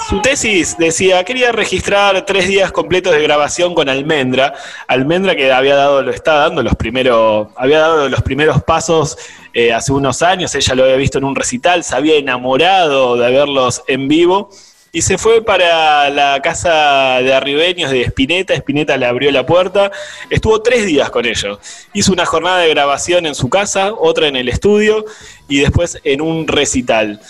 [0.10, 4.54] Su tesis decía, quería registrar tres días completos de grabación con Almendra.
[4.88, 9.18] Almendra que había dado, lo está dando los primeros, había dado los primeros pasos
[9.56, 13.32] eh, hace unos años, ella lo había visto en un recital, se había enamorado de
[13.32, 14.50] verlos en vivo
[14.92, 18.54] y se fue para la casa de arribeños de Spinetta.
[18.54, 19.92] Spinetta le abrió la puerta.
[20.30, 21.60] Estuvo tres días con ellos.
[21.94, 25.06] Hizo una jornada de grabación en su casa, otra en el estudio
[25.48, 27.22] y después en un recital.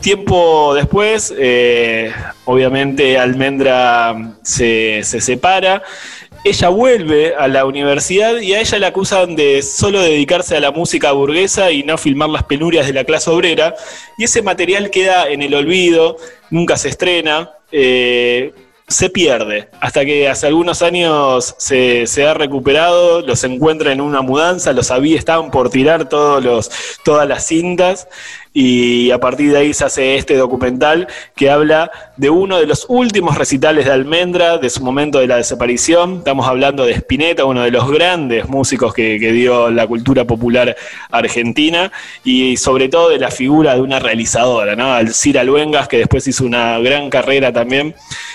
[0.00, 2.12] Tiempo después, eh,
[2.44, 5.84] obviamente Almendra se, se separa
[6.44, 10.72] ella vuelve a la universidad y a ella la acusan de solo dedicarse a la
[10.72, 13.74] música burguesa y no filmar las penurias de la clase obrera.
[14.18, 16.16] Y ese material queda en el olvido,
[16.50, 17.50] nunca se estrena.
[17.70, 18.52] Eh,
[18.88, 24.72] se pierde, hasta que hace algunos años se, ha recuperado, los encuentra en una mudanza,
[24.72, 26.70] los había, estaban por tirar todos los,
[27.04, 28.06] todas las cintas
[28.54, 32.84] y a partir de ahí se hace este documental que habla de uno de los
[32.88, 36.18] últimos recitales de Almendra, de su momento de la desaparición.
[36.18, 40.76] Estamos hablando de Spinetta, uno de los grandes músicos que, dio la cultura popular
[41.10, 41.90] argentina
[42.22, 44.92] y sobre todo de la figura de una realizadora, ¿no?
[44.92, 47.94] Alcira Luengas, que después hizo una gran carrera también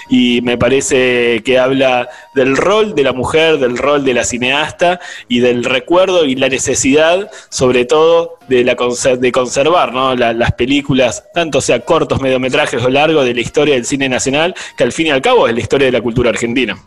[0.09, 4.99] y me parece que habla del rol de la mujer, del rol de la cineasta
[5.27, 8.75] y del recuerdo y la necesidad, sobre todo, de, la,
[9.17, 10.15] de conservar ¿no?
[10.15, 14.83] las películas, tanto sea cortos, mediometrajes o largos, de la historia del cine nacional, que
[14.83, 16.77] al fin y al cabo es la historia de la cultura argentina.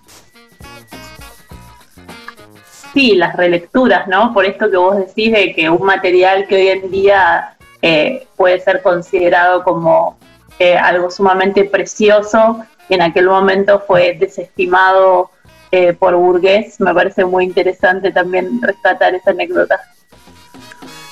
[2.92, 4.34] Sí, las relecturas, ¿no?
[4.34, 8.60] Por esto que vos decís de que un material que hoy en día eh, puede
[8.60, 10.18] ser considerado como
[10.58, 15.30] eh, algo sumamente precioso, en aquel momento fue desestimado
[15.70, 16.80] eh, por Burgués.
[16.80, 19.80] Me parece muy interesante también rescatar esa anécdota.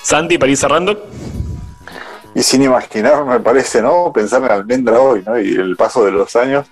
[0.02, 1.06] Santi, para ir cerrando.
[2.34, 4.12] Y sin imaginar, me parece, ¿no?
[4.12, 5.38] Pensar en Almendra hoy, ¿no?
[5.40, 6.66] Y el paso de los años,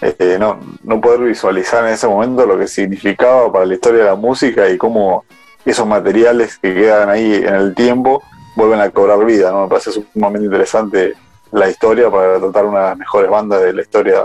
[0.00, 4.06] eh, no, no poder visualizar en ese momento lo que significaba para la historia de
[4.06, 5.24] la música y cómo
[5.64, 8.22] esos materiales que quedan ahí en el tiempo
[8.56, 9.62] vuelven a cobrar vida, ¿no?
[9.62, 11.14] Me parece sumamente interesante
[11.52, 14.24] la historia para tratar una de las mejores bandas de la historia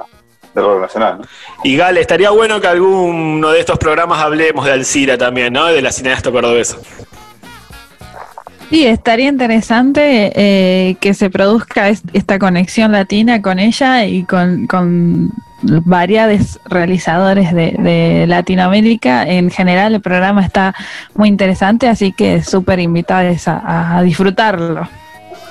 [0.55, 1.22] del rock nacional.
[1.64, 5.68] Y Gal, estaría bueno que alguno de estos programas hablemos de Alcira también, ¿no?
[5.68, 6.78] De la cineasta cordobesa.
[8.70, 15.32] Sí, estaría interesante eh, que se produzca esta conexión latina con ella y con, con
[15.61, 19.24] variados realizadores de, Latinoamérica.
[19.26, 20.76] En general el programa está
[21.15, 24.88] muy interesante, así que súper invitados a disfrutarlo.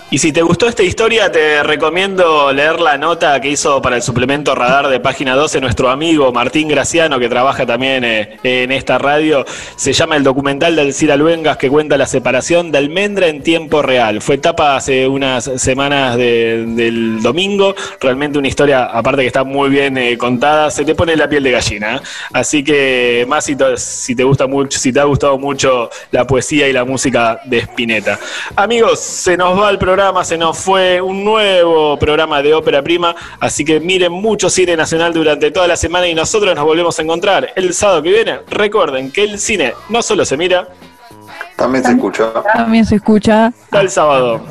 [0.09, 4.03] Y si te gustó esta historia, te recomiendo leer la nota que hizo para el
[4.03, 8.99] suplemento Radar de página 12 nuestro amigo Martín Graciano, que trabaja también eh, en esta
[8.99, 9.45] radio.
[9.75, 13.83] Se llama el documental del Cira Luengas, que cuenta la separación de Almendra en tiempo
[13.83, 14.23] real.
[14.23, 17.75] Fue etapa hace unas semanas del domingo.
[18.01, 21.43] Realmente una historia, aparte que está muy bien eh, contada, se te pone la piel
[21.43, 22.01] de gallina.
[22.33, 23.57] Así que más si
[24.15, 28.21] te, gusta mucho, si te ha gustado mucho la poesía y la música de Spinetta.
[28.55, 33.16] Amigos, se nos va el programa se nos fue un nuevo programa de ópera prima,
[33.40, 37.03] así que miren mucho cine nacional durante toda la semana y nosotros nos volvemos a
[37.03, 38.40] encontrar el sábado que viene.
[38.51, 40.68] Recuerden que el cine no solo se mira,
[41.57, 42.30] también se escucha.
[42.55, 43.47] También se escucha.
[43.47, 44.42] Hasta el sábado.